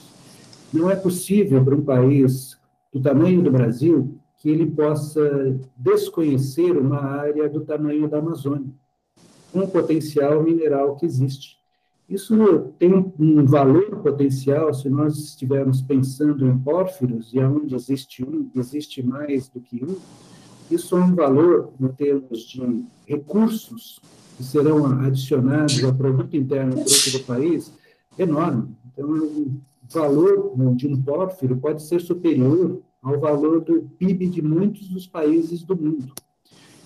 [0.71, 2.55] Não é possível para um país
[2.93, 8.71] do tamanho do Brasil que ele possa desconhecer uma área do tamanho da Amazônia,
[9.53, 11.59] um potencial mineral que existe.
[12.07, 18.49] Isso tem um valor potencial se nós estivermos pensando em pórfiros, e onde existe um,
[18.55, 19.95] existe mais do que um,
[20.71, 23.99] isso é um valor em termos de recursos
[24.37, 27.73] que serão adicionados ao produto interno bruto do país
[28.17, 28.69] enorme.
[28.87, 29.59] Então, o
[29.91, 35.63] valor de um pórfiro pode ser superior ao valor do PIB de muitos dos países
[35.63, 36.13] do mundo.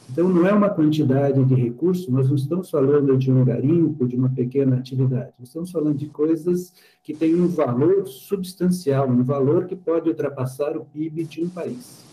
[0.10, 4.16] Então, não é uma quantidade de recursos, nós não estamos falando de um garimpo, de
[4.16, 9.76] uma pequena atividade, estamos falando de coisas que têm um valor substancial, um valor que
[9.76, 12.04] pode ultrapassar o PIB de um país.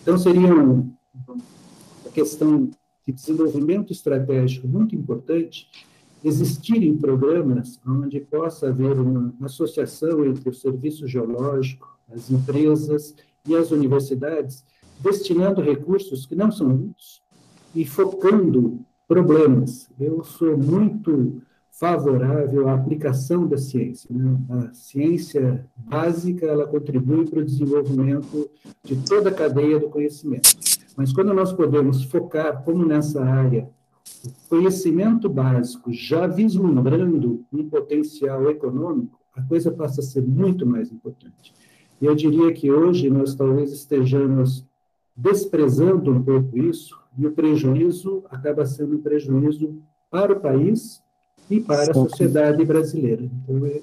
[0.00, 0.86] Então, seria uma
[2.14, 2.70] questão
[3.06, 5.68] de desenvolvimento estratégico muito importante
[6.24, 13.14] existirem programas onde possa haver uma associação entre o serviço geológico, as empresas
[13.46, 14.64] e as universidades,
[15.00, 17.22] destinando recursos que não são muitos
[17.74, 19.88] e focando problemas.
[19.98, 24.08] Eu sou muito favorável à aplicação da ciência.
[24.14, 24.38] Né?
[24.48, 28.48] A ciência básica ela contribui para o desenvolvimento
[28.84, 30.50] de toda a cadeia do conhecimento.
[30.96, 33.68] Mas quando nós podemos focar, como nessa área,
[34.24, 40.92] o conhecimento básico, já vislumbrando um potencial econômico, a coisa passa a ser muito mais
[40.92, 41.54] importante.
[42.02, 44.66] E eu diria que hoje nós talvez estejamos
[45.16, 51.00] desprezando um pouco isso, e o prejuízo acaba sendo um prejuízo para o país
[51.48, 53.22] e para a sociedade brasileira.
[53.22, 53.80] Então, é,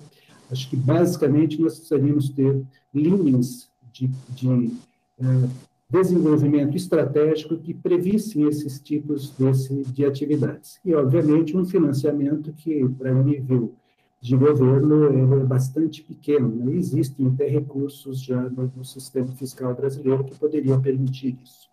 [0.52, 2.62] acho que basicamente nós precisaríamos ter
[2.94, 4.74] linhas de, de
[5.18, 5.50] é,
[5.90, 10.78] desenvolvimento estratégico que previssem esses tipos desse, de atividades.
[10.84, 13.76] E, obviamente, um financiamento que, para o nível
[14.22, 16.48] de governo, é bastante pequeno.
[16.48, 16.76] Né?
[16.76, 21.70] Existem até recursos já no, no sistema fiscal brasileiro que poderiam permitir isso.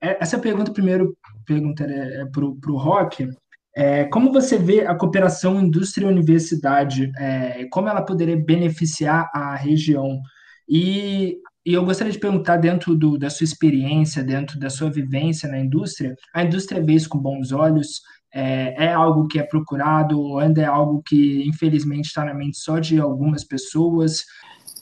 [0.00, 3.28] É, essa pergunta, primeiro, pergunta é, é para o Rock.
[3.76, 7.10] É, como você vê a cooperação indústria-universidade?
[7.18, 10.20] É, como ela poderia beneficiar a região?
[10.68, 15.48] E e eu gostaria de perguntar, dentro do, da sua experiência, dentro da sua vivência
[15.48, 18.00] na indústria, a indústria vê isso com bons olhos?
[18.32, 22.58] É, é algo que é procurado ou ainda é algo que, infelizmente, está na mente
[22.58, 24.24] só de algumas pessoas?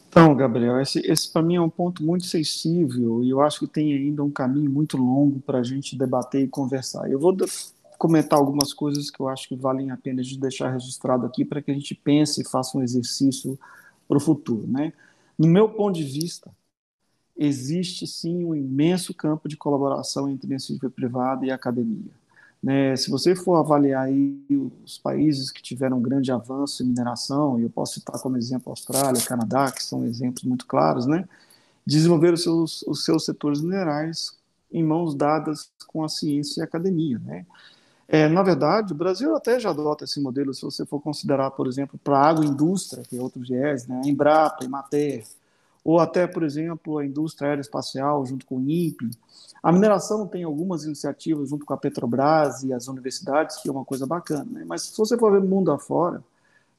[0.09, 3.67] Então, Gabriel, esse, esse para mim é um ponto muito sensível e eu acho que
[3.67, 7.11] tem ainda um caminho muito longo para a gente debater e conversar.
[7.11, 7.37] Eu vou
[7.99, 11.61] comentar algumas coisas que eu acho que valem a pena de deixar registrado aqui para
[11.61, 13.59] que a gente pense e faça um exercício
[14.07, 14.67] para o futuro.
[14.67, 14.93] Né?
[15.39, 16.51] No meu ponto de vista,
[17.37, 22.11] existe sim um imenso campo de colaboração entre iniciativa privada e academia.
[22.61, 24.09] Né, se você for avaliar
[24.85, 28.73] os países que tiveram grande avanço em mineração, e eu posso citar como exemplo a
[28.73, 31.29] Austrália, Canadá, que são exemplos muito claros, né,
[31.87, 34.37] desenvolveram os seus, os seus setores minerais
[34.73, 37.19] em mãos dadas com a ciência e a academia.
[37.21, 37.47] Né.
[38.09, 41.67] É, na verdade, o Brasil até já adota esse modelo, se você for considerar, por
[41.67, 45.25] exemplo, para a agroindústria, que é outro viés, né, Embrapa, Emater,
[45.85, 49.11] ou até, por exemplo, a indústria aeroespacial junto com o INPE.
[49.63, 53.85] A mineração tem algumas iniciativas junto com a Petrobras e as universidades, que é uma
[53.85, 54.65] coisa bacana, né?
[54.67, 56.23] mas se você for ver mundo afora,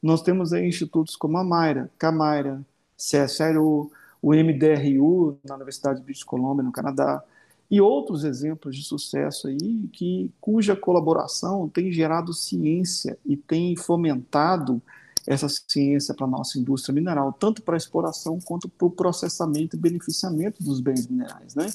[0.01, 2.61] nós temos institutos como a Mayra, Camaira,
[2.97, 7.23] CSIRO, o MDRU, na Universidade de British Columbia, no Canadá,
[7.71, 14.81] e outros exemplos de sucesso aí, que, cuja colaboração tem gerado ciência e tem fomentado
[15.29, 19.75] essa ciência para a nossa indústria mineral, tanto para a exploração quanto para o processamento
[19.75, 21.67] e beneficiamento dos bens minerais, né?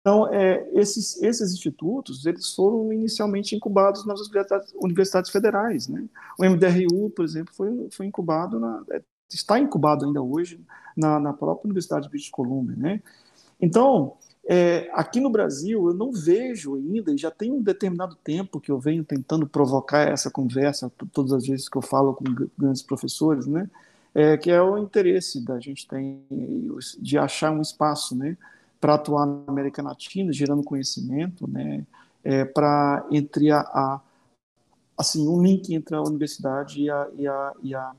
[0.00, 6.04] Então, é, esses, esses institutos, eles foram inicialmente incubados nas universidades, universidades federais, né?
[6.36, 9.00] O MDRU, por exemplo, foi, foi incubado, na, é,
[9.30, 10.60] está incubado ainda hoje
[10.96, 13.00] na, na própria Universidade de British Columbia, né?
[13.60, 14.16] Então,
[14.48, 18.70] é, aqui no Brasil, eu não vejo ainda, e já tem um determinado tempo que
[18.70, 22.24] eu venho tentando provocar essa conversa, todas as vezes que eu falo com
[22.56, 23.68] grandes professores, né,
[24.14, 26.22] é, que é o interesse da gente tem
[26.98, 28.36] de achar um espaço né,
[28.80, 31.84] para atuar na América Latina, gerando conhecimento, né,
[32.22, 34.00] é, para entre a, a,
[34.96, 37.92] assim um link entre a universidade e, a, e, a, e, a,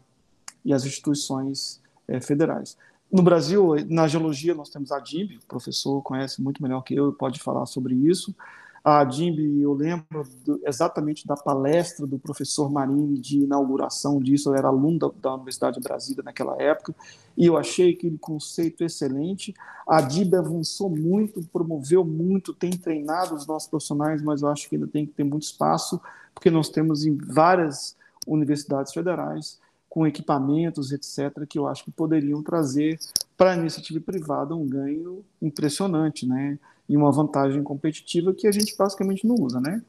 [0.64, 2.78] e as instituições é, federais.
[3.12, 7.10] No Brasil, na geologia, nós temos a DIMB, o professor conhece muito melhor que eu
[7.10, 8.36] e pode falar sobre isso.
[8.84, 14.56] A DIMB, eu lembro do, exatamente da palestra do professor Marini de inauguração disso, eu
[14.56, 16.94] era aluno da, da, Universidade de Brasília naquela época,
[17.36, 19.54] e eu achei aquele conceito excelente.
[19.88, 24.76] A DIB avançou muito, promoveu muito, tem treinado os nossos profissionais, mas eu acho que
[24.76, 26.00] ainda tem que ter muito espaço,
[26.34, 29.60] porque nós temos em várias universidades federais
[29.98, 33.00] com equipamentos, etc., que eu acho que poderiam trazer
[33.36, 36.60] para a iniciativa privada um ganho impressionante, né?
[36.88, 39.82] E uma vantagem competitiva que a gente basicamente não usa, né?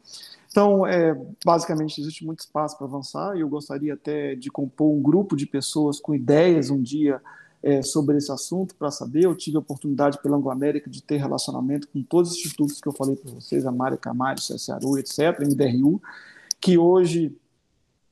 [0.50, 5.02] Então, é, basicamente, existe muito espaço para avançar e eu gostaria até de compor um
[5.02, 7.20] grupo de pessoas com ideias um dia
[7.62, 9.26] é, sobre esse assunto para saber.
[9.26, 12.88] Eu tive a oportunidade pela Anglo América de ter relacionamento com todos os institutos que
[12.88, 16.00] eu falei para vocês, a Mário Camário, CSARU, etc., MDRU,
[16.58, 17.36] que hoje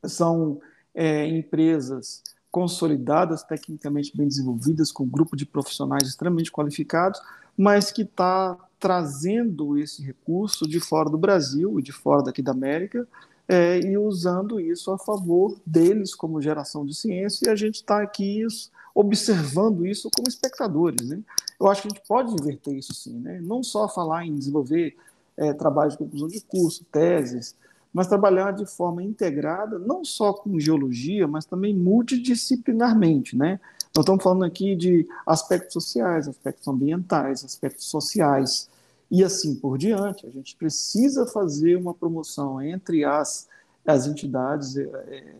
[0.04, 0.60] são
[0.96, 7.20] é, empresas consolidadas, tecnicamente bem desenvolvidas, com um grupo de profissionais extremamente qualificados,
[7.54, 12.52] mas que está trazendo esse recurso de fora do Brasil e de fora daqui da
[12.52, 13.06] América
[13.46, 18.02] é, e usando isso a favor deles como geração de ciência e a gente está
[18.02, 18.46] aqui
[18.94, 21.08] observando isso como espectadores.
[21.08, 21.20] Né?
[21.60, 23.38] Eu acho que a gente pode inverter isso sim, né?
[23.42, 24.96] não só falar em desenvolver
[25.36, 27.54] é, trabalhos de conclusão de curso, teses,
[27.92, 33.58] mas trabalhar de forma integrada, não só com geologia, mas também multidisciplinarmente, né?
[33.94, 38.68] Nós estamos falando aqui de aspectos sociais, aspectos ambientais, aspectos sociais
[39.10, 40.26] e assim por diante.
[40.26, 43.48] A gente precisa fazer uma promoção entre as,
[43.86, 45.34] as entidades é,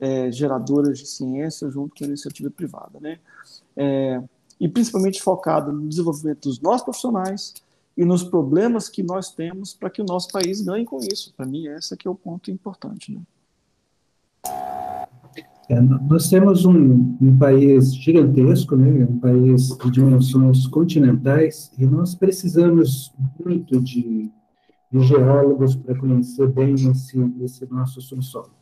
[0.00, 3.18] é, geradoras de ciência junto com a iniciativa privada, né?
[3.76, 4.22] É,
[4.58, 7.54] e principalmente focado no desenvolvimento dos nossos profissionais,
[7.98, 11.34] e nos problemas que nós temos para que o nosso país ganhe com isso.
[11.36, 13.12] Para mim, esse aqui é o ponto importante.
[13.12, 13.20] Né?
[15.68, 22.14] É, nós temos um, um, país gigantesco, né, um país de dimensões continentais, e nós
[22.14, 23.12] precisamos
[23.44, 24.30] muito de,
[24.92, 28.52] de geólogos para conhecer bem esse, esse nosso subsolo.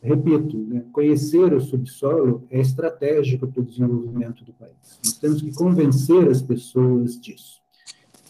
[0.00, 5.00] repito, né, conhecer o subsolo é estratégico para o desenvolvimento do país.
[5.04, 7.61] Nós temos que convencer as pessoas disso.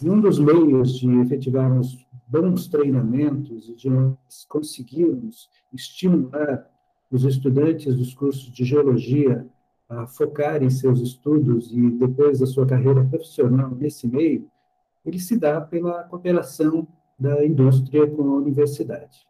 [0.02, 3.88] E um dos meios de efetivarmos bons treinamentos e de
[4.48, 6.68] conseguirmos estimular
[7.10, 9.46] os estudantes dos cursos de geologia
[9.88, 14.48] a focarem seus estudos e depois a sua carreira profissional nesse meio,
[15.04, 16.88] ele se dá pela cooperação
[17.18, 19.26] da indústria com a universidade.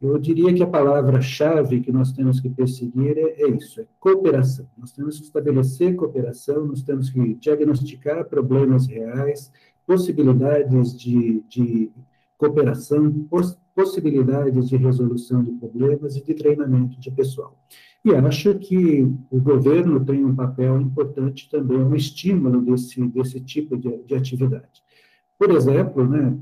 [0.00, 4.66] Eu diria que a palavra-chave que nós temos que perseguir é, é, isso, é cooperação.
[4.76, 9.50] Nós temos que estabelecer cooperação, nós temos que diagnosticar problemas reais,
[9.86, 11.90] possibilidades de, de
[12.38, 17.58] cooperação, poss possibilidades de resolução de problemas e de treinamento de pessoal.
[18.04, 23.76] E acho que o governo tem um papel importante também no estímulo desse, desse tipo
[23.76, 24.80] de, de atividade.
[25.36, 26.38] Por exemplo, né,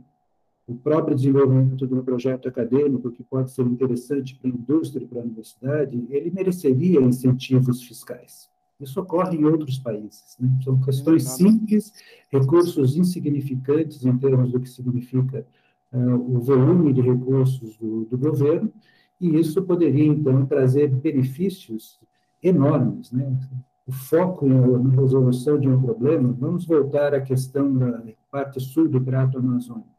[0.67, 5.09] o próprio desenvolvimento de um projeto acadêmico que pode ser interessante para a indústria e
[5.09, 8.52] para a universidade, ele mereceria incentivos fiscais.
[8.83, 10.37] Isso ocorre em outros países.
[10.41, 10.49] Né?
[10.65, 11.93] São questões simples,
[12.31, 15.47] recursos insignificantes em termos do que significa
[15.93, 18.73] uh, o volume de recursos do, do, governo,
[19.21, 22.01] e isso poderia, então, trazer benefícios
[22.43, 23.13] enormes.
[23.13, 23.39] Né?
[23.87, 29.01] O foco na resolução de um problema, vamos voltar à questão da parte sul do
[29.01, 29.93] Prato Amazônico.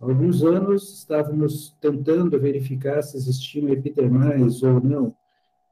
[0.00, 5.16] Há alguns anos estávamos tentando verificar se existiam epidermais ou não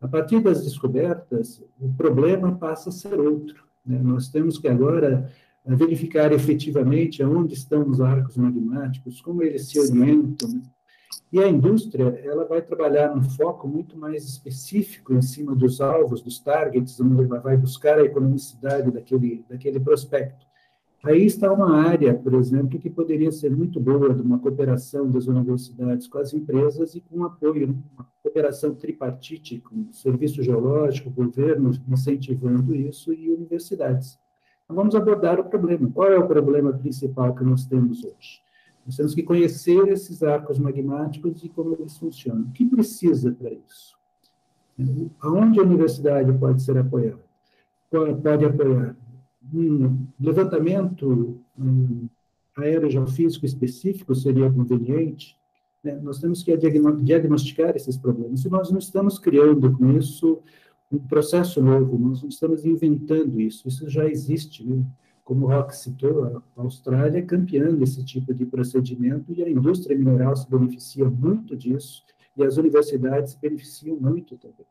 [0.03, 3.65] a partir das descobertas, o problema passa a ser outro.
[3.87, 4.01] Né?
[4.03, 5.31] Nós temos que agora
[5.65, 10.49] eh, verificar efetivamente aonde estão os arcos magmáticos, como eles se orientam.
[10.49, 10.63] Né?
[11.33, 16.21] E a indústria ela vai trabalhar um foco muito mais específico em cima dos alvos,
[16.21, 20.45] dos targets, onde ela vai buscar a economicidade daquele, daquele prospecto.
[21.03, 25.27] Aí está uma área, por exemplo, que poderia ser muito boa de uma cooperação das
[25.27, 27.75] universidades com as empresas e com apoio, né?
[27.93, 34.17] uma cooperação tripartite com o serviço geológico, governo incentivando isso e universidades.
[34.65, 35.91] Então, vamos abordar o problema.
[35.91, 38.41] Qual é o problema principal que nós temos hoje?
[38.87, 42.43] Nós temos que conhecer esses arcos magmáticos e como eles funcionam.
[42.43, 43.97] O que precisa para isso?
[45.21, 47.25] Aonde a universidade pode ser apoiada?
[47.91, 48.97] Pode apoiar
[49.53, 52.09] um levantamento um,
[52.57, 55.37] aerogeofísico específico seria conveniente,
[55.83, 55.95] né?
[56.03, 58.45] nós temos que diagnosticar esses problemas.
[58.45, 60.43] E nós não estamos criando com isso
[60.91, 64.67] um processo novo, nós não estamos inventando isso, isso já existe.
[65.25, 69.97] Como o Rock citou, a Austrália é campeã desse tipo de procedimento e a indústria
[69.97, 72.03] mineral se beneficia muito disso
[72.37, 74.67] e as universidades se beneficiam muito também.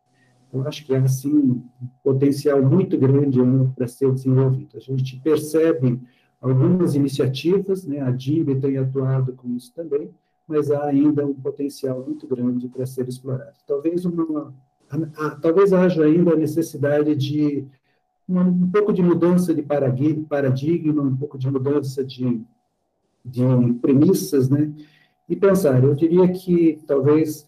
[0.54, 1.64] Eu acho que há, assim, um
[2.04, 4.76] potencial muito grande né, para ser desenvolvido.
[4.76, 5.99] A gente percebe
[6.41, 10.10] algumas iniciativas, né, a DIB tem atuado com isso também,
[10.47, 13.58] mas há ainda um potencial muito grande para ser explorado.
[13.66, 14.54] Talvez, uma,
[15.41, 17.66] talvez haja ainda a necessidade de
[18.28, 22.41] uma, um pouco de mudança de paradigma, um pouco de mudança de,
[23.24, 23.43] de
[23.82, 24.74] premissas, né,
[25.30, 27.47] e pensar, eu diria que talvez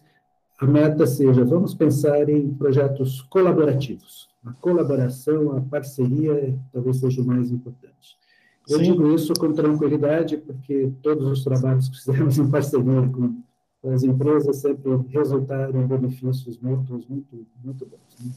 [0.60, 4.28] a meta seja, vamos pensar em projetos colaborativos.
[4.44, 8.16] A colaboração, a parceria talvez seja o mais importante.
[8.68, 8.84] Eu Sim.
[8.92, 13.42] digo isso com tranquilidade, porque todos os trabalhos que fizemos em parceria com
[13.92, 18.16] as empresas sempre resultaram em benefícios mútuos muito, muito bons.
[18.20, 18.32] Né?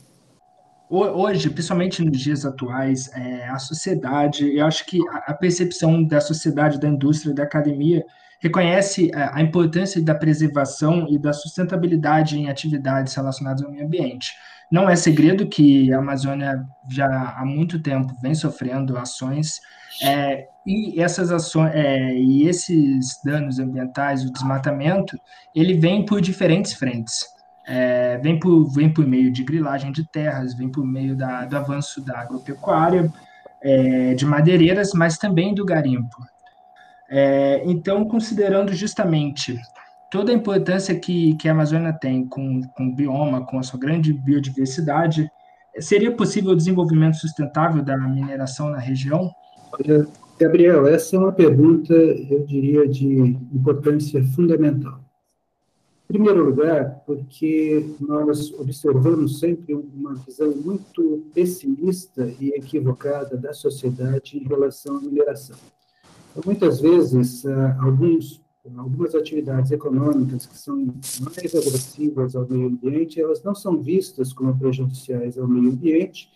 [0.90, 6.80] Hoje, principalmente nos dias atuais, é, a sociedade, eu acho que a percepção da sociedade,
[6.80, 8.06] da indústria, da academia,
[8.40, 14.32] reconhece é, a importância da preservação e da sustentabilidade em atividades relacionadas ao meio ambiente.
[14.72, 16.62] Não é segredo que a Amazônia
[16.92, 19.62] já há muito tempo vem sofrendo ações
[20.04, 25.18] é, e essas ações é, e esses danos ambientais, o desmatamento,
[25.56, 27.26] ele vem por diferentes frentes.
[27.66, 31.58] É, vem, por, vem por meio de grilagem de terras, vem por meio da, do
[31.58, 33.12] avanço da agropecuária,
[33.62, 36.18] é, de madeireiras, mas também do garimpo.
[37.10, 39.58] É, então, considerando justamente
[40.12, 43.80] toda a importância que, que a Amazônia tem com, com o bioma, com a sua
[43.80, 45.30] grande biodiversidade,
[45.80, 49.30] seria possível o desenvolvimento sustentável da mineração na região?
[49.72, 50.08] Olha,
[50.40, 53.06] Gabriel, essa é uma pergunta, eu diria, de
[53.54, 55.00] importância fundamental.
[56.10, 64.38] Em primeiro lugar, porque nós observamos sempre uma visão muito pessimista e equivocada da sociedade
[64.38, 65.58] em relação à mineração.
[66.38, 68.40] Então, muitas vezes, ah, alguns,
[68.78, 70.86] algumas atividades econômicas que são
[71.20, 76.30] mais agressivas ao meio ambiente, elas não são vistas como prejudiciais ao meio ambiente,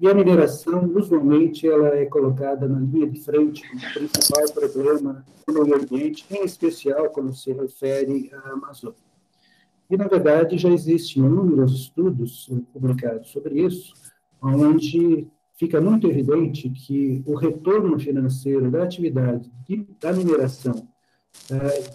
[0.00, 5.66] e a mineração, usualmente, ela é colocada na linha de frente como principal problema do
[5.66, 8.96] meio ambiente, em especial quando se refere à Amazônia.
[9.90, 13.92] E, na verdade, já existem inúmeros estudos publicados sobre isso,
[14.40, 15.28] onde
[15.58, 20.88] fica muito evidente que o retorno financeiro da atividade de, da mineração
[21.50, 21.90] é,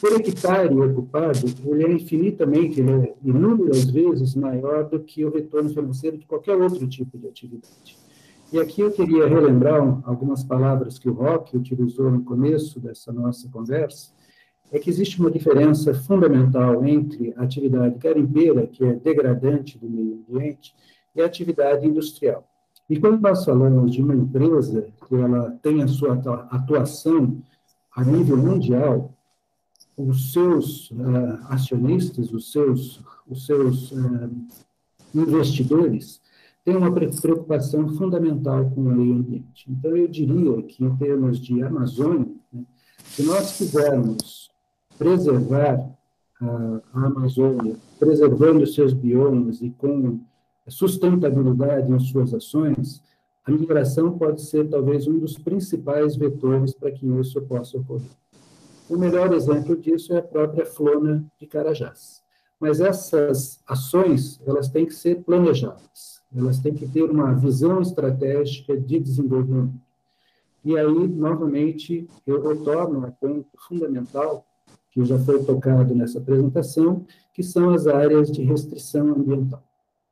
[0.00, 5.70] por hectare ocupado, ele é infinitamente, ele é inúmeras vezes maior do que o retorno
[5.70, 7.96] financeiro de qualquer outro tipo de atividade.
[8.52, 13.48] E aqui eu queria relembrar algumas palavras que o Rock utilizou no começo dessa nossa
[13.48, 14.12] conversa,
[14.70, 20.22] é que existe uma diferença fundamental entre a atividade garimpeira, que é degradante do meio
[20.28, 20.74] ambiente,
[21.14, 22.46] e a atividade industrial.
[22.88, 26.14] E quando nós falamos de uma empresa que ela tem a sua
[26.50, 27.42] atuação
[27.96, 29.14] a nível mundial,
[29.96, 34.30] os seus uh, acionistas, os seus, os seus uh,
[35.14, 36.20] investidores,
[36.64, 39.66] têm uma preocupação fundamental com o meio ambiente.
[39.70, 42.64] Então, eu diria que, em termos de Amazônia, né,
[43.04, 44.50] se nós quisermos
[44.98, 45.78] preservar
[46.40, 50.20] a, a Amazônia, preservando seus biomas e com
[50.70, 53.02] sustentabilidade em suas ações,
[53.44, 58.08] a migração pode ser talvez um dos principais vetores para que isso possa ocorrer.
[58.88, 62.22] O melhor exemplo disso é a própria Flona de Carajás.
[62.58, 68.76] Mas essas ações, elas têm que ser planejadas, elas têm que ter uma visão estratégica
[68.76, 69.74] de desenvolvimento.
[70.64, 74.46] E aí, novamente, eu retorno ao ponto fundamental
[74.90, 77.04] que já foi tocado nessa apresentação,
[77.34, 79.62] que são as áreas de restrição ambiental.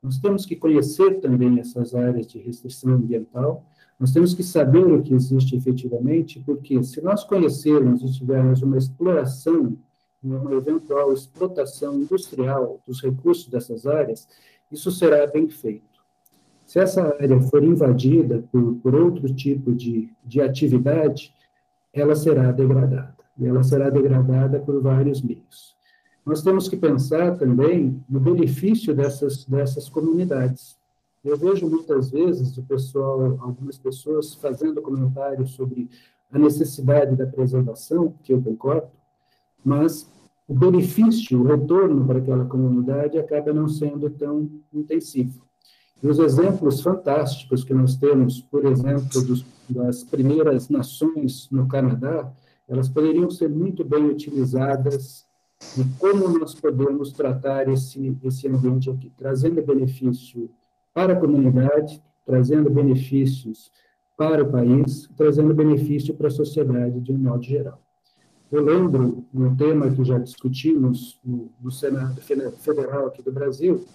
[0.02, 3.64] Nós temos que conhecer também essas áreas de restrição ambiental,
[4.00, 8.76] nós temos que saber o que existe efetivamente, porque se nós conhecermos e tivermos uma
[8.76, 9.78] exploração,
[10.20, 14.26] uma eventual explotação industrial dos recursos dessas áreas,
[14.72, 16.02] isso será bem feito.
[16.66, 21.32] Se essa área for invadida por, por outro tipo de, de atividade,
[21.92, 23.14] ela será degradada.
[23.38, 25.76] E ela será degradada por vários meios
[26.24, 30.78] nós temos que pensar também no benefício dessas, dessas comunidades.
[31.24, 35.88] Eu vejo muitas vezes o pessoal, algumas pessoas fazendo comentários sobre
[36.30, 38.88] a necessidade da preservação, que eu concordo,
[39.64, 40.10] mas
[40.48, 45.42] o benefício, o retorno para aquela comunidade acaba não sendo tão intensivo.
[46.02, 52.32] E os exemplos fantásticos que nós temos, por exemplo, dos, das primeiras nações no Canadá,
[52.68, 55.24] elas poderiam ser muito bem utilizadas
[55.76, 60.50] de como nós podemos tratar esse, esse ambiente aqui, trazendo benefício
[60.92, 63.70] para a comunidade, trazendo benefícios
[64.16, 67.80] para o país, trazendo benefício para a sociedade de um modo geral.
[68.50, 73.86] Eu lembro um tema que já discutimos no, no Senado Federal aqui do Brasil,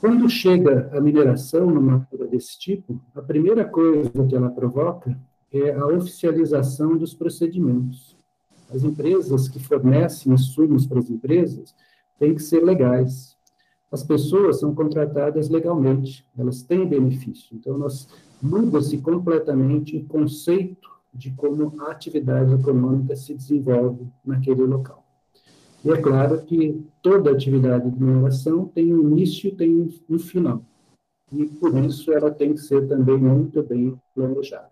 [0.00, 5.16] quando chega a mineração numa área desse tipo, a primeira coisa que ela provoca
[5.52, 8.16] é a oficialização dos procedimentos.
[8.72, 11.74] As empresas que fornecem insumos para as empresas
[12.18, 13.36] têm que ser legais.
[13.90, 17.54] As pessoas são contratadas legalmente, elas têm benefício.
[17.54, 18.08] Então, nós
[18.40, 25.04] muda-se completamente o conceito de como a atividade econômica se desenvolve naquele local.
[25.84, 30.64] E é claro que toda atividade de mineração tem um início e tem um final.
[31.30, 34.71] E, por isso, ela tem que ser também muito bem planejada.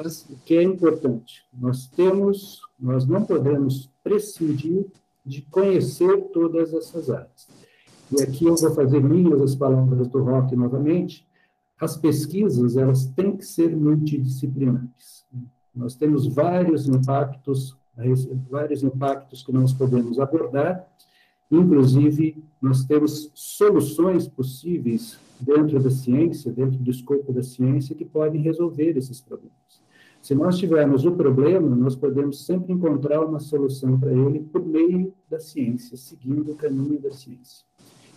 [0.00, 1.44] Mas o que é importante?
[1.52, 4.86] Nós temos, nós não podemos prescindir
[5.26, 7.48] de conhecer todas essas áreas.
[8.16, 11.26] E aqui eu vou fazer minhas as palavras do Rock novamente.
[11.80, 15.26] As pesquisas, elas têm que ser multidisciplinares.
[15.74, 17.76] Nós temos vários impactos,
[18.48, 20.88] vários impactos que nós podemos abordar,
[21.50, 28.40] inclusive nós temos soluções possíveis dentro da ciência, dentro do escopo da ciência, que podem
[28.40, 29.57] resolver esses problemas.
[30.28, 35.14] Se nós tivermos o problema, nós podemos sempre encontrar uma solução para ele por meio
[35.26, 37.64] da ciência, seguindo o caminho da ciência.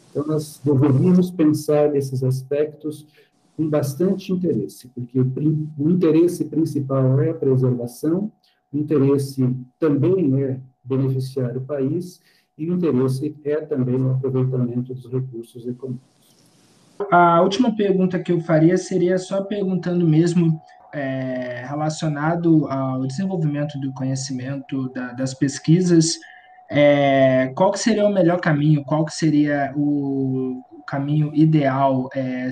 [0.09, 3.07] Então, nós deveríamos pensar nesses aspectos
[3.55, 8.29] com bastante interesse, porque o, interesse principal é a preservação,
[8.73, 9.49] o interesse
[9.79, 12.19] também é beneficiar o país,
[12.57, 16.35] e o interesse é também o aproveitamento dos recursos econômicos.
[17.09, 20.61] A última pergunta que eu faria seria só perguntando mesmo
[20.93, 26.17] é, relacionado ao desenvolvimento do conhecimento, da, das pesquisas,
[26.69, 32.09] é, qual que seria o melhor caminho, qual que seria o caminho ideal?
[32.15, 32.49] É,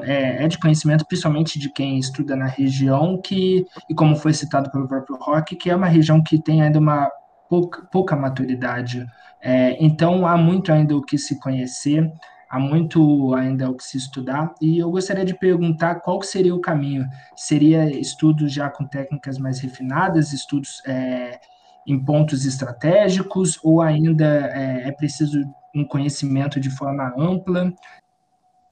[0.00, 4.70] é, é, de conhecimento, principalmente de quem estuda na região, que, e como foi citado
[4.70, 7.08] pelo próprio Rock, que é uma região que tem ainda uma
[7.48, 9.06] pouca, pouca maturidade.
[9.40, 12.10] É, então, há muito ainda o que se conhecer,
[12.54, 16.60] há muito ainda o que se estudar, e eu gostaria de perguntar qual seria o
[16.60, 17.04] caminho.
[17.36, 21.40] Seria estudos já com técnicas mais refinadas, estudos é,
[21.84, 25.36] em pontos estratégicos ou ainda é, é preciso
[25.74, 27.74] um conhecimento de forma ampla?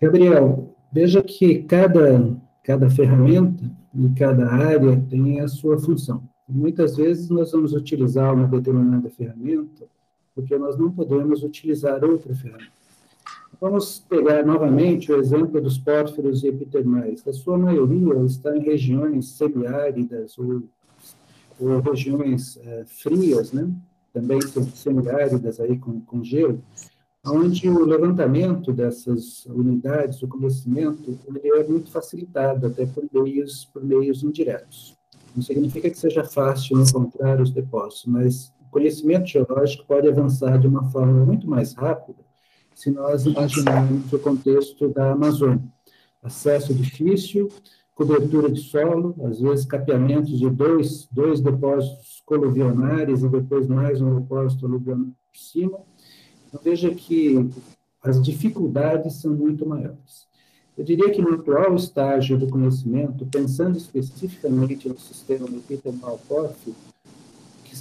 [0.01, 6.23] Gabriel, veja que cada, cada ferramenta e cada área tem a sua função.
[6.49, 9.87] Muitas vezes nós vamos utilizar uma determinada ferramenta
[10.37, 12.82] porque nós não podemos utilizar outra ferramenta.
[13.61, 17.27] Vamos pegar novamente o exemplo dos pórfiros epitermais.
[17.27, 20.63] A sua maioria está em regiões semiáridas ou,
[21.61, 23.71] ou regiões é, frias, né?
[24.13, 24.41] também
[24.75, 26.63] semiáridas aí com, com gelo,
[27.25, 33.83] onde o levantamento dessas unidades, o conhecimento, ele é muito facilitado até por meios, por
[33.83, 34.97] meios indiretos.
[35.35, 40.67] Não significa que seja fácil encontrar os depósitos, mas o conhecimento geológico pode avançar de
[40.67, 42.32] uma forma muito mais rápida
[42.75, 45.63] se nós imaginarmos o contexto da Amazônia.
[46.23, 47.49] Acesso difícil,
[47.95, 54.21] cobertura de solo, às vezes capeamentos de dois, dois depósitos coluvionares e depois mais um
[54.21, 55.79] depósito aluvionar por cima.
[56.49, 57.51] Então, veja que
[58.03, 60.27] as dificuldades são muito maiores.
[60.77, 66.92] Eu diria que no atual estágio do conhecimento, pensando especificamente no sistema epitemal-pórfido, que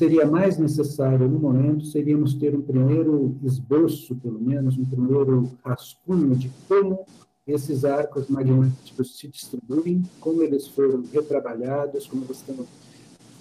[0.01, 6.35] seria mais necessário no momento, seríamos ter um primeiro esboço, pelo menos, um primeiro rascunho
[6.35, 7.05] de como
[7.45, 12.65] esses arcos magnéticos se distribuem, como eles foram retrabalhados, como eles estão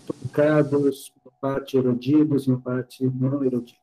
[0.07, 3.81] tocados, uma parte erodidos e uma parte não erodidos.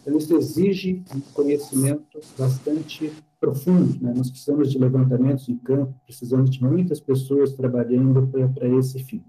[0.00, 4.00] Então, isso exige um conhecimento bastante profundo.
[4.00, 4.14] Né?
[4.16, 9.24] Nós precisamos de levantamentos em campo, precisamos de muitas pessoas trabalhando para esse fim.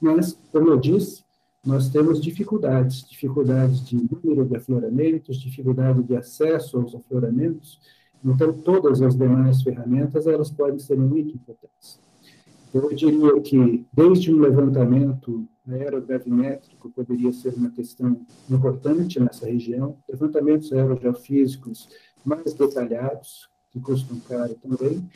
[0.00, 1.24] Mas, como eu disse,
[1.64, 7.80] nós temos dificuldades, dificuldades de número de afloramentos, dificuldade de acesso aos afloramentos,
[8.24, 12.00] então todas as demais ferramentas, elas podem ser muito importantes.
[12.72, 20.72] Eu diria que, desde um levantamento aerogravimétrico, poderia ser uma questão importante nessa região, levantamentos
[20.72, 21.88] aerogeofísicos
[22.24, 25.08] mais detalhados, que custam caro também,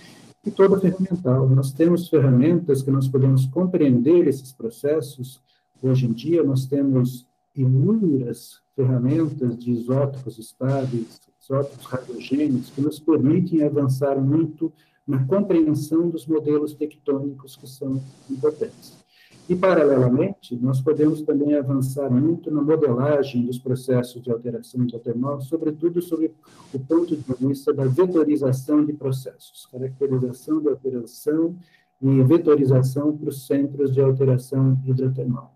[0.44, 1.48] e toda ferramental.
[1.48, 5.40] Nós temos ferramentas que nós podemos compreender esses processos.
[5.82, 13.62] Hoje em dia, nós temos inúmeras ferramentas de isótopos estáveis, isótopos radiogênicos, que nos permitem
[13.62, 14.72] avançar muito
[15.06, 19.04] na compreensão dos modelos tectônicos que são importantes.
[19.48, 26.02] E, paralelamente, nós podemos também avançar muito na modelagem dos processos de alteração geotermal, sobretudo
[26.02, 26.34] sobre
[26.74, 31.54] o ponto de vista da vetorização de processos, caracterização de alteração
[32.02, 35.55] e vetorização para os centros de alteração hidrotermal.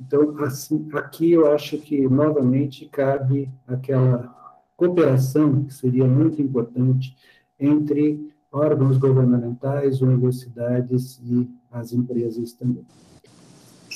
[0.00, 4.34] Então, assim, aqui eu acho que, novamente, cabe aquela
[4.76, 7.16] cooperação, que seria muito importante,
[7.58, 12.84] entre órgãos governamentais, universidades e as empresas também.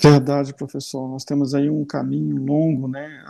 [0.00, 1.08] Verdade, professor.
[1.08, 3.20] Nós temos aí um caminho longo né,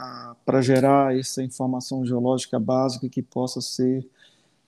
[0.44, 4.06] para gerar essa informação geológica básica que possa ser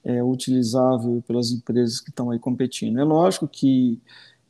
[0.03, 2.99] é, utilizável pelas empresas que estão aí competindo.
[2.99, 4.01] É lógico que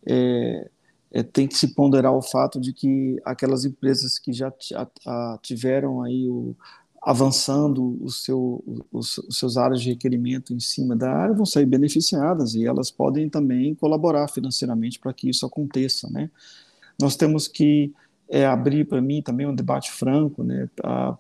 [0.07, 0.71] é,
[1.13, 4.53] é, tem que se ponderar o fato de que aquelas empresas que já
[5.43, 6.55] tiveram aí o,
[7.03, 11.67] avançando o seu, os, os, seus áreas de requerimento em cima da área vão sair
[11.67, 16.31] beneficiadas e elas podem também colaborar financeiramente para que isso aconteça, né?
[17.01, 17.93] Nós temos que
[18.29, 20.69] é, abrir para mim também um debate franco, né,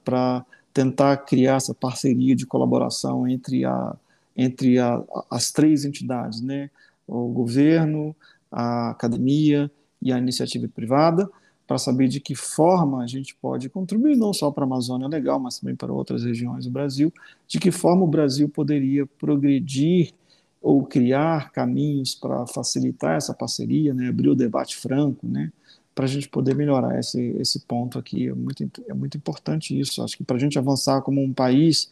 [0.04, 3.96] para tentar criar essa parceria de colaboração entre a
[4.36, 6.70] entre a, as três entidades, né,
[7.06, 8.14] o governo,
[8.50, 9.70] a academia
[10.00, 11.30] e a iniciativa privada,
[11.66, 15.38] para saber de que forma a gente pode contribuir, não só para a Amazônia Legal,
[15.38, 17.12] mas também para outras regiões do Brasil,
[17.46, 20.12] de que forma o Brasil poderia progredir
[20.60, 25.52] ou criar caminhos para facilitar essa parceria, né, abrir o debate franco, né,
[25.94, 28.28] para a gente poder melhorar esse, esse ponto aqui.
[28.28, 30.02] É muito, é muito importante isso.
[30.02, 31.90] Acho que para a gente avançar como um país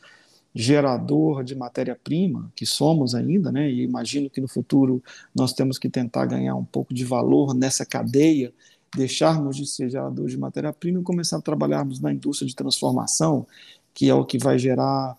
[0.54, 5.02] gerador de matéria-prima, que somos ainda, né, e imagino que no futuro
[5.34, 8.52] nós temos que tentar ganhar um pouco de valor nessa cadeia
[8.96, 13.46] deixarmos de ser geradores de matéria-prima e começar a trabalharmos na indústria de transformação,
[13.92, 15.16] que é o que vai gerar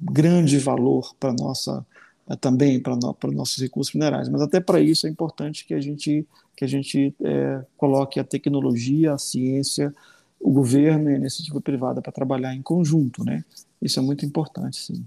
[0.00, 1.84] grande valor para nossa
[2.28, 4.28] eh, também para no, nossos recursos minerais.
[4.28, 8.24] Mas até para isso é importante que a gente que a gente é, coloque a
[8.24, 9.92] tecnologia, a ciência,
[10.40, 13.44] o governo e a iniciativa privada para trabalhar em conjunto, né?
[13.84, 15.06] Isso é muito importante, sim.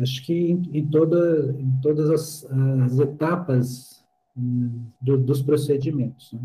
[0.00, 2.50] Acho que em, toda, em todas as,
[2.84, 4.02] as etapas
[4.34, 6.32] do, dos procedimentos.
[6.32, 6.40] Né?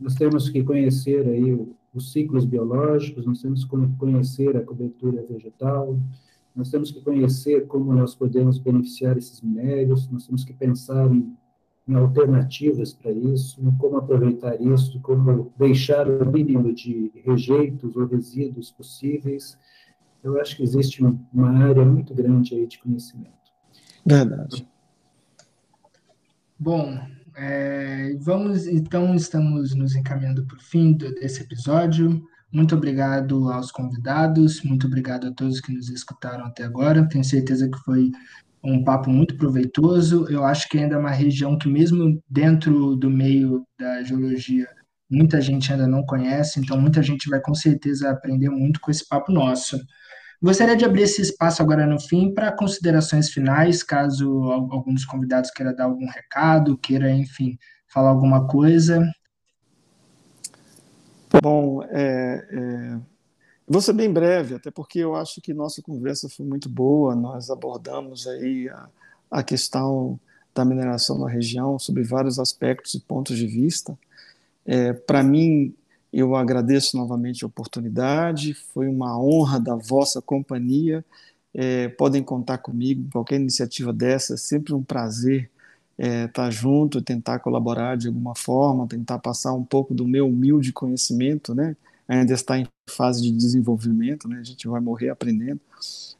[0.00, 1.52] Nós temos que conhecer aí
[1.92, 6.00] os ciclos biológicos, nós temos que conhecer a cobertura vegetal,
[6.56, 11.36] nós temos que conhecer como nós podemos beneficiar esses minérios, nós temos que pensar em
[11.86, 18.06] em alternativas para isso, em como aproveitar isso, como deixar o mínimo de rejeitos ou
[18.06, 19.58] resíduos possíveis.
[20.22, 23.34] Eu acho que existe uma área muito grande aí de conhecimento.
[24.06, 24.66] Verdade.
[26.58, 26.98] Bom,
[27.36, 32.24] é, vamos então, estamos nos encaminhando para o fim desse episódio.
[32.50, 37.06] Muito obrigado aos convidados, muito obrigado a todos que nos escutaram até agora.
[37.08, 38.12] Tenho certeza que foi
[38.64, 40.26] um papo muito proveitoso.
[40.30, 44.66] Eu acho que ainda é uma região que, mesmo dentro do meio da geologia,
[45.10, 49.06] muita gente ainda não conhece, então muita gente vai com certeza aprender muito com esse
[49.06, 49.78] papo nosso.
[50.42, 54.28] Gostaria de abrir esse espaço agora no fim para considerações finais, caso
[54.70, 57.56] algum dos convidados queira dar algum recado, queira, enfim,
[57.92, 59.06] falar alguma coisa.
[61.42, 63.13] Bom, é, é
[63.66, 67.14] Vou ser bem breve, até porque eu acho que nossa conversa foi muito boa.
[67.14, 68.88] Nós abordamos aí a,
[69.30, 70.20] a questão
[70.54, 73.98] da mineração na região sobre vários aspectos e pontos de vista.
[74.66, 75.74] É, Para mim,
[76.12, 78.54] eu agradeço novamente a oportunidade.
[78.54, 81.04] Foi uma honra da vossa companhia.
[81.54, 83.08] É, podem contar comigo.
[83.10, 85.50] Qualquer iniciativa dessa é sempre um prazer
[85.96, 90.72] é, estar junto, tentar colaborar de alguma forma, tentar passar um pouco do meu humilde
[90.72, 91.76] conhecimento, né?
[92.08, 94.38] Ainda está em fase de desenvolvimento, né?
[94.38, 95.60] A gente vai morrer aprendendo,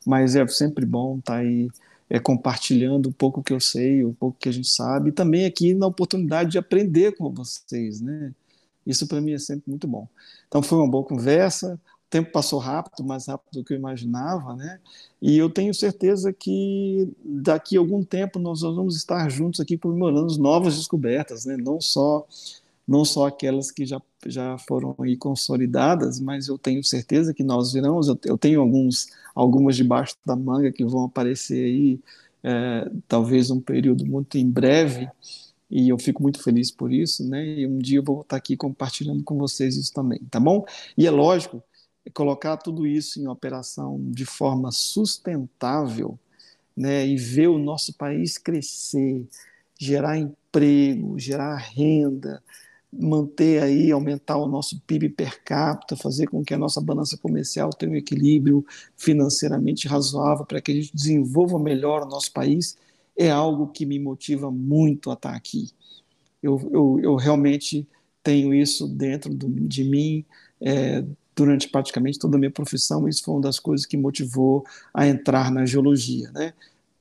[0.07, 1.69] mas é sempre bom estar aí
[2.09, 5.47] é, compartilhando um pouco que eu sei, um pouco que a gente sabe, e também
[5.47, 8.33] aqui na oportunidade de aprender com vocês, né?
[8.87, 10.07] Isso para mim é sempre muito bom.
[10.49, 14.55] Então foi uma boa conversa, o tempo passou rápido, mais rápido do que eu imaginava,
[14.55, 14.79] né?
[15.21, 20.37] E eu tenho certeza que daqui a algum tempo nós vamos estar juntos aqui comemorando
[20.39, 21.57] novas descobertas, né?
[21.57, 22.27] Não só
[22.87, 27.73] não só aquelas que já, já foram aí consolidadas, mas eu tenho certeza que nós
[27.73, 32.01] viramos, eu, eu tenho alguns, algumas debaixo da manga que vão aparecer aí,
[32.43, 35.09] é, talvez um período muito em breve,
[35.71, 38.57] e eu fico muito feliz por isso, né, e um dia eu vou estar aqui
[38.57, 40.65] compartilhando com vocês isso também, tá bom?
[40.97, 41.63] E é lógico,
[42.13, 46.19] colocar tudo isso em operação de forma sustentável,
[46.77, 49.27] né, e ver o nosso país crescer,
[49.79, 52.43] gerar emprego, gerar renda,
[52.99, 57.71] manter aí, aumentar o nosso PIB per capita, fazer com que a nossa balança comercial
[57.71, 58.65] tenha um equilíbrio
[58.97, 62.77] financeiramente razoável para que a gente desenvolva melhor o nosso país,
[63.17, 65.71] é algo que me motiva muito a estar aqui.
[66.43, 67.87] Eu, eu, eu realmente
[68.23, 70.25] tenho isso dentro do, de mim
[70.61, 73.09] é, durante praticamente toda a minha profissão.
[73.09, 76.55] Isso foi uma das coisas que motivou a entrar na geologia, né?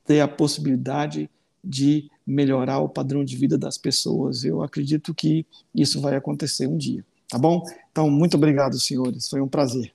[0.04, 1.30] Ter a possibilidade
[1.62, 4.44] de melhorar o padrão de vida das pessoas.
[4.44, 7.62] Eu acredito que isso vai acontecer um dia, tá bom?
[7.90, 9.28] Então, muito obrigado, senhores.
[9.28, 9.92] Foi um prazer.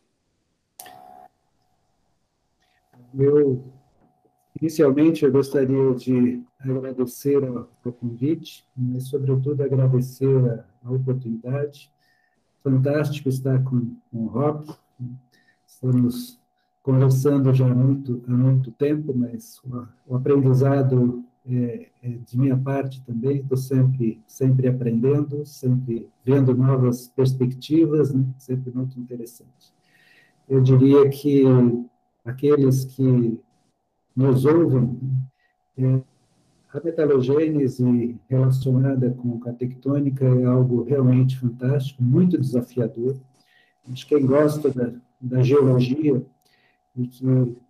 [3.17, 3.63] Eu,
[4.61, 11.91] inicialmente, eu gostaria de agradecer o convite, mas, sobretudo, agradecer a, a oportunidade.
[12.63, 14.75] Fantástico estar com, com o Rock.
[15.65, 16.39] Estamos
[16.83, 22.55] conversando já há muito, há muito tempo, mas o, o aprendizado é, é, de minha
[22.55, 28.23] parte também, estou sempre, sempre aprendendo, sempre vendo novas perspectivas, né?
[28.37, 29.73] sempre muito interessante.
[30.47, 31.43] Eu diria que
[32.23, 33.39] aqueles que
[34.15, 34.99] nos ouvem,
[35.77, 36.01] é,
[36.71, 43.19] a metalogênese relacionada com a tectônica é algo realmente fantástico, muito desafiador.
[43.91, 46.23] Acho que quem gosta da, da geologia
[46.95, 47.25] e que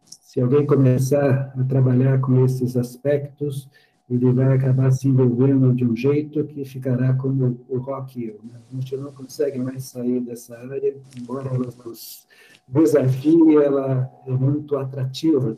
[0.05, 3.69] se alguém começar a trabalhar com esses aspectos,
[4.09, 8.39] ele vai acabar se envolvendo de um jeito que ficará como o rock eu.
[8.43, 8.59] Né?
[8.69, 12.27] A gente não consegue mais sair dessa área, embora ela nos
[12.67, 15.55] desafie, ela é muito atrativa.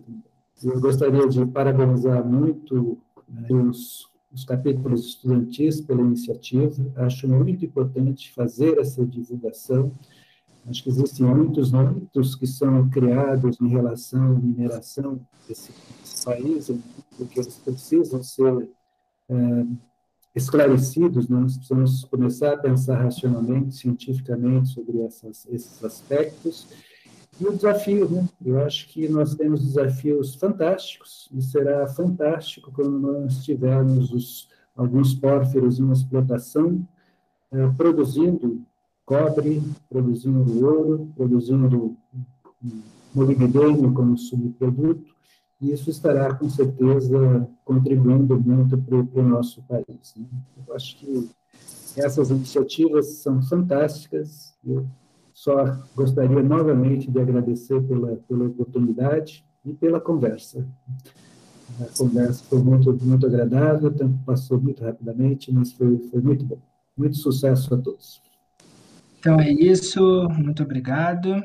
[0.61, 2.97] Eu gostaria de parabenizar muito
[3.27, 6.91] né, os, os capítulos estudantis pela iniciativa.
[6.97, 9.93] Acho muito importante fazer essa divulgação,
[10.67, 15.71] Acho que existem muitos mitos que são criados em relação à mineração desse,
[16.23, 16.69] país,
[17.17, 18.69] porque eles precisam ser
[19.27, 19.65] é,
[20.35, 21.39] esclarecidos, né?
[21.39, 26.67] nós precisamos começar a pensar racionalmente, cientificamente sobre essas, esses aspectos.
[27.39, 28.27] E o desafio, né?
[28.45, 35.15] Eu acho que nós temos desafios fantásticos, e será fantástico quando nós tivermos os, alguns
[35.15, 36.87] pórfiros em explotação,
[37.51, 38.63] é, produzindo
[39.11, 41.97] cobre, produzindo ouro, produzindo
[43.13, 45.13] molibdênio como subproduto,
[45.59, 50.15] e isso estará, com certeza, contribuindo muito para o nosso país.
[50.15, 50.25] Né?
[50.65, 51.29] Eu acho que
[51.97, 54.87] essas iniciativas são fantásticas, eu
[55.33, 60.65] só gostaria novamente de agradecer pela, pela oportunidade e pela conversa.
[61.81, 66.45] A conversa foi muito, muito agradável, o tempo passou muito rapidamente, mas foi, foi muito
[66.45, 66.59] bom.
[66.95, 68.30] Muito sucesso a todos.
[69.21, 71.43] Então é isso, muito obrigado.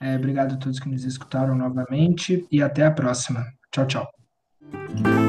[0.00, 3.44] É, obrigado a todos que nos escutaram novamente e até a próxima.
[3.70, 5.27] Tchau, tchau.